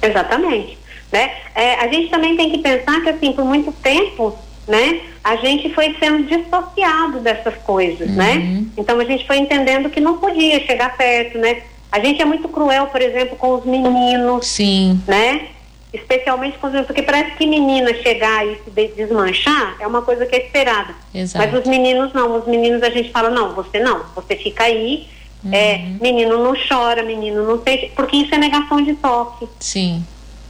Exatamente, 0.00 0.78
né? 1.12 1.32
É, 1.54 1.74
a 1.74 1.88
gente 1.88 2.08
também 2.08 2.34
tem 2.34 2.50
que 2.50 2.58
pensar 2.58 3.02
que 3.02 3.10
assim, 3.10 3.32
por 3.32 3.44
muito 3.44 3.70
tempo 3.82 4.34
né? 4.70 5.00
A 5.22 5.36
gente 5.36 5.68
foi 5.74 5.94
sendo 5.98 6.22
dissociado 6.22 7.18
dessas 7.18 7.54
coisas, 7.56 8.08
né? 8.08 8.34
uhum. 8.34 8.60
né? 8.60 8.64
Então 8.78 8.98
a 8.98 9.04
gente 9.04 9.26
foi 9.26 9.38
entendendo 9.38 9.90
que 9.90 10.00
não 10.00 10.18
podia 10.18 10.64
chegar 10.64 10.96
perto, 10.96 11.36
né? 11.36 11.62
A 11.90 11.98
gente 11.98 12.22
é 12.22 12.24
muito 12.24 12.48
cruel, 12.48 12.86
por 12.86 13.02
exemplo, 13.02 13.36
com 13.36 13.54
os 13.56 13.64
meninos. 13.64 14.46
Sim. 14.46 15.02
Né? 15.06 15.48
Especialmente 15.92 16.56
com 16.58 16.68
os 16.68 16.86
porque 16.86 17.02
parece 17.02 17.32
que 17.32 17.44
menina 17.44 17.92
chegar 17.94 18.46
e 18.46 18.56
se 18.64 18.70
desmanchar 18.94 19.74
é 19.80 19.86
uma 19.86 20.02
coisa 20.02 20.24
que 20.24 20.36
é 20.36 20.46
esperada. 20.46 20.94
Exato. 21.12 21.44
Mas 21.44 21.60
os 21.60 21.68
meninos 21.68 22.12
não, 22.12 22.38
os 22.38 22.46
meninos 22.46 22.80
a 22.84 22.90
gente 22.90 23.10
fala, 23.10 23.28
não, 23.28 23.54
você 23.54 23.80
não, 23.80 24.04
você 24.14 24.36
fica 24.36 24.62
aí, 24.62 25.08
uhum. 25.44 25.52
é, 25.52 25.78
menino 26.00 26.44
não 26.44 26.54
chora, 26.68 27.02
menino 27.02 27.44
não 27.44 27.58
tem. 27.58 27.90
Porque 27.96 28.18
isso 28.18 28.32
é 28.32 28.38
negação 28.38 28.80
de 28.80 28.94
toque. 28.94 29.48
Sim. 29.58 30.04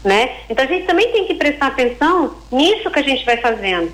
Né? 0.04 0.30
Então 0.50 0.62
a 0.62 0.68
gente 0.68 0.87
também 0.87 1.11
tem 1.11 1.26
que 1.26 1.35
prestar 1.35 1.68
atenção 1.68 2.35
nisso 2.52 2.90
que 2.90 2.98
a 2.98 3.02
gente 3.02 3.24
vai 3.24 3.38
fazendo. 3.38 3.90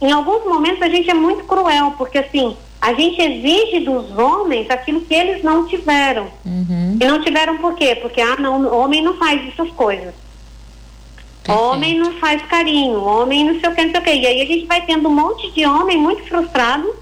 Em 0.00 0.12
alguns 0.12 0.44
momentos 0.44 0.82
a 0.82 0.88
gente 0.88 1.10
é 1.10 1.14
muito 1.14 1.44
cruel, 1.44 1.94
porque 1.96 2.18
assim, 2.18 2.56
a 2.80 2.92
gente 2.92 3.20
exige 3.20 3.80
dos 3.80 4.16
homens 4.16 4.70
aquilo 4.70 5.00
que 5.00 5.14
eles 5.14 5.42
não 5.42 5.66
tiveram. 5.66 6.28
Uhum. 6.44 6.98
E 7.00 7.04
não 7.04 7.22
tiveram 7.22 7.56
por 7.58 7.74
quê? 7.74 7.96
Porque, 7.96 8.20
ah, 8.20 8.36
não, 8.38 8.72
homem 8.72 9.02
não 9.02 9.16
faz 9.16 9.40
essas 9.48 9.70
coisas. 9.72 10.14
Perfeito. 11.42 11.60
Homem 11.60 11.98
não 11.98 12.12
faz 12.14 12.42
carinho, 12.42 13.02
homem 13.02 13.44
não 13.44 13.60
sei 13.60 13.70
o 13.70 13.74
que, 13.74 13.84
não 13.84 13.90
sei 13.90 14.00
o 14.00 14.04
que. 14.04 14.14
E 14.14 14.26
aí 14.26 14.42
a 14.42 14.46
gente 14.46 14.66
vai 14.66 14.84
tendo 14.84 15.08
um 15.08 15.14
monte 15.14 15.50
de 15.52 15.64
homem 15.64 15.96
muito 15.96 16.24
frustrado 16.24 16.94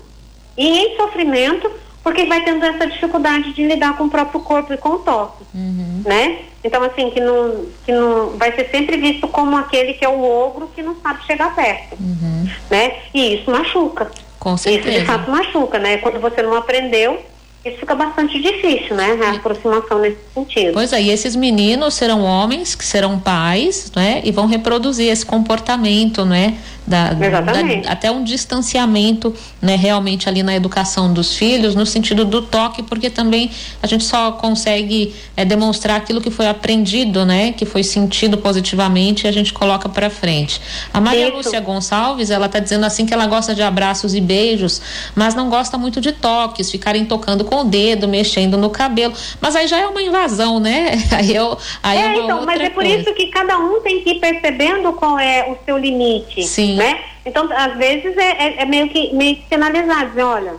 e 0.56 0.66
em 0.66 0.96
sofrimento, 0.96 1.70
porque 2.04 2.26
vai 2.26 2.44
tendo 2.44 2.62
essa 2.62 2.86
dificuldade 2.86 3.54
de 3.54 3.66
lidar 3.66 3.96
com 3.96 4.04
o 4.04 4.10
próprio 4.10 4.40
corpo 4.40 4.74
e 4.74 4.76
com 4.76 4.90
o 4.90 4.98
toque, 4.98 5.42
uhum. 5.54 6.02
né? 6.04 6.40
Então, 6.62 6.82
assim, 6.82 7.10
que 7.10 7.18
não, 7.18 7.64
que 7.84 7.92
não 7.92 8.36
vai 8.36 8.54
ser 8.54 8.68
sempre 8.70 8.98
visto 8.98 9.26
como 9.26 9.56
aquele 9.56 9.94
que 9.94 10.04
é 10.04 10.08
o 10.08 10.22
ogro 10.22 10.70
que 10.74 10.82
não 10.82 10.94
sabe 11.02 11.24
chegar 11.24 11.54
perto, 11.54 11.96
uhum. 11.98 12.46
né? 12.70 12.92
E 13.14 13.36
isso 13.36 13.50
machuca. 13.50 14.10
Com 14.38 14.54
certeza. 14.58 14.90
Isso 14.90 15.00
de 15.00 15.06
fato 15.06 15.30
machuca, 15.30 15.78
né? 15.78 15.96
Quando 15.96 16.20
você 16.20 16.42
não 16.42 16.54
aprendeu, 16.54 17.18
isso 17.64 17.78
fica 17.78 17.94
bastante 17.94 18.38
difícil, 18.38 18.94
né? 18.94 19.18
A 19.24 19.36
aproximação 19.36 19.98
nesse 19.98 20.18
sentido. 20.34 20.74
Pois 20.74 20.92
é, 20.92 21.00
e 21.00 21.10
esses 21.10 21.34
meninos 21.34 21.94
serão 21.94 22.22
homens 22.22 22.74
que 22.74 22.84
serão 22.84 23.18
pais, 23.18 23.90
né? 23.96 24.20
E 24.22 24.30
vão 24.30 24.46
reproduzir 24.46 25.10
esse 25.10 25.24
comportamento, 25.24 26.26
né? 26.26 26.58
Da. 26.86 27.14
Da, 27.14 27.40
até 27.88 28.10
um 28.10 28.22
distanciamento, 28.22 29.34
né? 29.60 29.76
Realmente 29.76 30.28
ali 30.28 30.42
na 30.42 30.54
educação 30.54 31.12
dos 31.12 31.34
filhos, 31.36 31.74
no 31.74 31.86
sentido 31.86 32.24
do 32.24 32.42
toque, 32.42 32.82
porque 32.82 33.08
também 33.08 33.50
a 33.82 33.86
gente 33.86 34.04
só 34.04 34.32
consegue 34.32 35.14
é, 35.36 35.44
demonstrar 35.44 35.96
aquilo 35.96 36.20
que 36.20 36.30
foi 36.30 36.46
aprendido, 36.46 37.24
né? 37.24 37.52
Que 37.52 37.64
foi 37.64 37.82
sentido 37.82 38.38
positivamente 38.38 39.26
e 39.26 39.28
a 39.28 39.32
gente 39.32 39.52
coloca 39.52 39.88
para 39.88 40.10
frente. 40.10 40.60
A 40.92 41.00
Maria 41.00 41.28
Isso. 41.28 41.36
Lúcia 41.36 41.60
Gonçalves, 41.60 42.30
ela 42.30 42.48
tá 42.48 42.58
dizendo 42.58 42.84
assim 42.84 43.06
que 43.06 43.14
ela 43.14 43.26
gosta 43.26 43.54
de 43.54 43.62
abraços 43.62 44.14
e 44.14 44.20
beijos, 44.20 44.80
mas 45.14 45.34
não 45.34 45.48
gosta 45.48 45.78
muito 45.78 46.00
de 46.00 46.12
toques, 46.12 46.70
ficarem 46.70 47.04
tocando 47.04 47.44
com 47.44 47.62
o 47.62 47.64
dedo, 47.64 48.06
mexendo 48.06 48.58
no 48.58 48.70
cabelo. 48.70 49.14
Mas 49.40 49.56
aí 49.56 49.66
já 49.66 49.78
é 49.78 49.86
uma 49.86 50.02
invasão, 50.02 50.60
né? 50.60 50.92
Aí 51.12 51.34
eu. 51.34 51.56
Aí 51.82 51.98
é, 51.98 52.18
então, 52.18 52.44
mas 52.44 52.60
é 52.60 52.70
por 52.70 52.82
coisa. 52.82 52.96
isso 52.96 53.14
que 53.14 53.26
cada 53.28 53.58
um 53.58 53.80
tem 53.80 54.02
que 54.02 54.10
ir 54.10 54.20
percebendo 54.20 54.92
qual 54.92 55.18
é 55.18 55.50
o 55.50 55.56
seu 55.64 55.78
limite. 55.78 56.42
Sim. 56.42 56.73
Né? 56.76 57.00
Então, 57.24 57.48
às 57.52 57.76
vezes, 57.76 58.16
é, 58.16 58.30
é, 58.30 58.62
é 58.62 58.64
meio 58.64 58.88
que 58.88 59.14
meio 59.14 59.36
que 59.36 59.48
sinalizar, 59.48 60.08
dizer, 60.08 60.22
olha, 60.22 60.54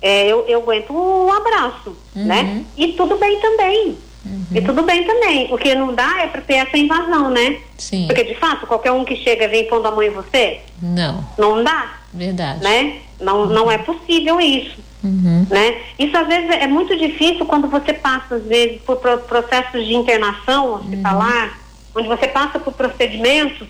é, 0.00 0.26
eu, 0.26 0.44
eu 0.48 0.60
aguento 0.60 0.92
um 0.92 1.32
abraço, 1.32 1.96
uhum. 2.16 2.26
né? 2.26 2.64
E 2.76 2.88
tudo 2.94 3.16
bem 3.16 3.40
também. 3.40 3.96
Uhum. 4.24 4.46
E 4.54 4.60
tudo 4.60 4.82
bem 4.82 5.04
também. 5.04 5.52
O 5.52 5.58
que 5.58 5.74
não 5.74 5.94
dá 5.94 6.22
é 6.22 6.26
para 6.26 6.40
ter 6.40 6.54
essa 6.54 6.76
invasão, 6.76 7.30
né? 7.30 7.58
Sim. 7.76 8.06
Porque, 8.06 8.24
de 8.24 8.34
fato, 8.34 8.66
qualquer 8.66 8.92
um 8.92 9.04
que 9.04 9.16
chega 9.16 9.48
vem 9.48 9.66
pondo 9.66 9.86
a 9.86 9.90
mão 9.90 10.02
em 10.02 10.10
você? 10.10 10.60
Não. 10.80 11.24
Não 11.38 11.62
dá. 11.62 11.98
Verdade. 12.12 12.62
Né? 12.62 12.98
Não, 13.20 13.46
não 13.46 13.70
é 13.70 13.78
possível 13.78 14.40
isso. 14.40 14.78
Uhum. 15.02 15.46
Né? 15.50 15.78
Isso 15.98 16.16
às 16.16 16.28
vezes 16.28 16.50
é 16.50 16.66
muito 16.66 16.96
difícil 16.96 17.44
quando 17.46 17.68
você 17.68 17.92
passa, 17.92 18.36
às 18.36 18.44
vezes, 18.44 18.80
por 18.82 18.96
processos 18.96 19.84
de 19.86 19.94
internação 19.94 20.74
hospitalar, 20.74 21.58
uhum. 21.94 22.00
onde 22.00 22.08
você 22.08 22.28
passa 22.28 22.58
por 22.60 22.72
procedimentos 22.72 23.66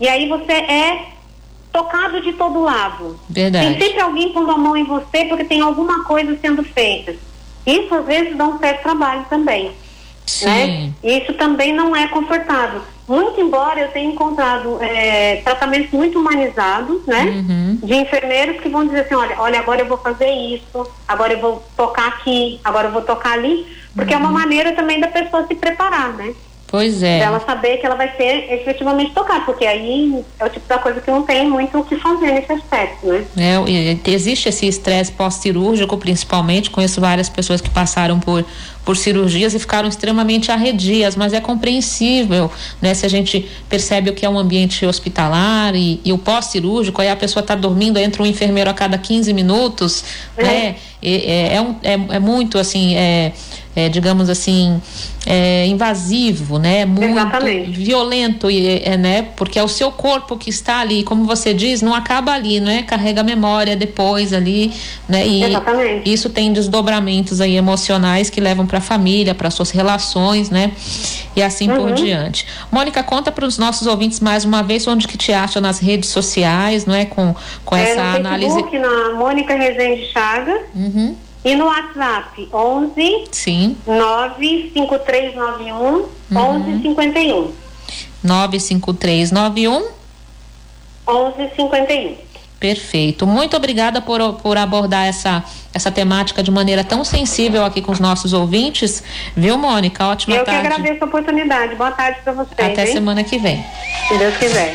e 0.00 0.08
aí 0.08 0.28
você 0.28 0.52
é 0.52 1.06
tocado 1.72 2.20
de 2.20 2.32
todo 2.34 2.62
lado. 2.62 3.18
Verdade. 3.28 3.66
Tem 3.66 3.80
sempre 3.80 4.00
alguém 4.02 4.32
pondo 4.32 4.50
a 4.50 4.58
mão 4.58 4.76
em 4.76 4.84
você 4.84 5.24
porque 5.24 5.44
tem 5.44 5.60
alguma 5.60 6.04
coisa 6.04 6.36
sendo 6.40 6.62
feita. 6.62 7.14
Isso 7.66 7.94
às 7.94 8.04
vezes 8.04 8.36
dá 8.36 8.44
um 8.44 8.58
certo 8.58 8.82
trabalho 8.82 9.24
também. 9.30 9.72
Sim. 10.26 10.46
Né? 10.46 10.92
E 11.02 11.18
isso 11.18 11.32
também 11.34 11.72
não 11.72 11.94
é 11.94 12.08
confortável. 12.08 12.82
Muito 13.08 13.40
embora 13.40 13.80
eu 13.80 13.88
tenha 13.88 14.12
encontrado 14.12 14.78
é, 14.80 15.36
tratamentos 15.44 15.90
muito 15.90 16.18
humanizados, 16.18 17.04
né? 17.04 17.24
Uhum. 17.24 17.78
De 17.82 17.94
enfermeiros 17.94 18.60
que 18.60 18.68
vão 18.68 18.86
dizer 18.86 19.00
assim, 19.00 19.14
olha, 19.14 19.36
olha, 19.38 19.58
agora 19.58 19.80
eu 19.80 19.86
vou 19.86 19.98
fazer 19.98 20.30
isso, 20.30 20.86
agora 21.06 21.32
eu 21.32 21.40
vou 21.40 21.62
tocar 21.76 22.08
aqui, 22.08 22.60
agora 22.62 22.88
eu 22.88 22.92
vou 22.92 23.02
tocar 23.02 23.32
ali, 23.32 23.66
porque 23.94 24.14
uhum. 24.14 24.20
é 24.20 24.22
uma 24.22 24.32
uhum. 24.32 24.38
maneira 24.38 24.72
também 24.72 25.00
da 25.00 25.08
pessoa 25.08 25.46
se 25.46 25.54
preparar, 25.54 26.12
né? 26.14 26.32
Pois 26.72 27.02
é. 27.02 27.18
Pra 27.18 27.26
ela 27.26 27.40
saber 27.40 27.76
que 27.76 27.84
ela 27.84 27.96
vai 27.96 28.16
ser 28.16 28.50
efetivamente 28.50 29.12
tocada, 29.12 29.44
porque 29.44 29.66
aí 29.66 30.24
é 30.40 30.44
o 30.46 30.48
tipo 30.48 30.66
da 30.66 30.78
coisa 30.78 31.02
que 31.02 31.10
não 31.10 31.22
tem 31.22 31.46
muito 31.46 31.78
o 31.78 31.84
que 31.84 31.96
fazer 31.96 32.32
nesse 32.32 32.50
aspecto, 32.50 33.06
né? 33.06 33.26
É, 33.68 34.10
existe 34.10 34.48
esse 34.48 34.66
estresse 34.66 35.12
pós-cirúrgico, 35.12 35.98
principalmente. 35.98 36.70
Conheço 36.70 36.98
várias 36.98 37.28
pessoas 37.28 37.60
que 37.60 37.68
passaram 37.68 38.18
por, 38.18 38.42
por 38.86 38.96
cirurgias 38.96 39.52
e 39.52 39.58
ficaram 39.58 39.86
extremamente 39.86 40.50
arredias, 40.50 41.14
mas 41.14 41.34
é 41.34 41.42
compreensível, 41.42 42.50
né? 42.80 42.94
Se 42.94 43.04
a 43.04 43.08
gente 43.10 43.46
percebe 43.68 44.08
o 44.08 44.14
que 44.14 44.24
é 44.24 44.28
um 44.30 44.38
ambiente 44.38 44.86
hospitalar 44.86 45.74
e, 45.74 46.00
e 46.02 46.10
o 46.10 46.16
pós-cirúrgico, 46.16 47.02
aí 47.02 47.10
a 47.10 47.16
pessoa 47.16 47.42
está 47.42 47.54
dormindo, 47.54 47.98
entra 47.98 48.22
um 48.22 48.26
enfermeiro 48.26 48.70
a 48.70 48.72
cada 48.72 48.96
15 48.96 49.30
minutos, 49.34 50.02
é. 50.38 50.42
né? 50.42 50.76
É, 51.02 51.56
é, 51.56 51.60
um, 51.60 51.76
é, 51.82 51.92
é 51.92 52.18
muito 52.18 52.56
assim, 52.56 52.94
é, 52.94 53.32
é, 53.74 53.88
digamos 53.88 54.28
assim, 54.28 54.80
é, 55.26 55.66
invasivo, 55.66 56.58
né? 56.58 56.84
Muito 56.84 57.04
Exatamente. 57.04 57.70
violento, 57.70 58.50
e, 58.50 58.82
é, 58.84 58.96
né? 58.96 59.28
Porque 59.36 59.58
é 59.58 59.62
o 59.62 59.68
seu 59.68 59.90
corpo 59.90 60.36
que 60.36 60.50
está 60.50 60.80
ali, 60.80 61.02
como 61.02 61.24
você 61.24 61.54
diz, 61.54 61.80
não 61.80 61.94
acaba 61.94 62.32
ali, 62.32 62.60
né? 62.60 62.82
Carrega 62.82 63.22
memória 63.22 63.74
depois 63.74 64.32
ali, 64.32 64.72
né? 65.08 65.26
E 65.26 65.44
Exatamente. 65.44 66.12
isso 66.12 66.28
tem 66.28 66.52
desdobramentos 66.52 67.40
aí 67.40 67.56
emocionais 67.56 68.28
que 68.28 68.40
levam 68.40 68.66
para 68.66 68.78
a 68.78 68.82
família, 68.82 69.34
para 69.34 69.50
suas 69.50 69.70
relações, 69.70 70.50
né? 70.50 70.72
E 71.34 71.42
assim 71.42 71.70
uhum. 71.70 71.76
por 71.76 71.92
diante. 71.92 72.46
Mônica, 72.70 73.02
conta 73.02 73.32
para 73.32 73.46
os 73.46 73.56
nossos 73.56 73.86
ouvintes 73.86 74.20
mais 74.20 74.44
uma 74.44 74.62
vez 74.62 74.86
onde 74.86 75.08
que 75.08 75.16
te 75.16 75.32
acha 75.32 75.60
nas 75.60 75.78
redes 75.78 76.10
sociais, 76.10 76.84
não 76.84 76.94
é? 76.94 77.06
Com, 77.06 77.34
com 77.64 77.74
é, 77.74 77.90
essa 77.90 78.02
no 78.02 78.16
análise. 78.16 78.52
Facebook, 78.52 78.78
na 78.78 79.14
Mônica 79.14 79.54
Rezende 79.54 80.06
Chagas. 80.12 80.60
Uhum. 80.74 81.16
E 81.44 81.56
no 81.56 81.66
WhatsApp, 81.66 82.48
11 82.52 83.24
Sim. 83.32 83.76
95391 83.86 85.74
uhum. 85.74 86.08
1151. 86.30 87.52
95391 88.22 89.88
1151. 91.08 92.32
Perfeito. 92.62 93.26
Muito 93.26 93.56
obrigada 93.56 94.00
por, 94.00 94.34
por 94.34 94.56
abordar 94.56 95.08
essa, 95.08 95.42
essa 95.74 95.90
temática 95.90 96.44
de 96.44 96.50
maneira 96.52 96.84
tão 96.84 97.02
sensível 97.02 97.64
aqui 97.64 97.82
com 97.82 97.90
os 97.90 97.98
nossos 97.98 98.32
ouvintes. 98.32 99.02
Viu, 99.34 99.58
Mônica? 99.58 100.06
Ótima 100.06 100.36
Eu 100.36 100.44
tarde. 100.44 100.60
Eu 100.60 100.70
que 100.70 100.74
agradeço 100.74 101.02
a 101.02 101.06
oportunidade. 101.08 101.74
Boa 101.74 101.90
tarde 101.90 102.20
para 102.22 102.32
vocês. 102.34 102.52
Até 102.52 102.86
hein? 102.86 102.92
semana 102.92 103.24
que 103.24 103.36
vem. 103.36 103.64
Se 104.06 104.16
Deus 104.16 104.36
quiser. 104.36 104.70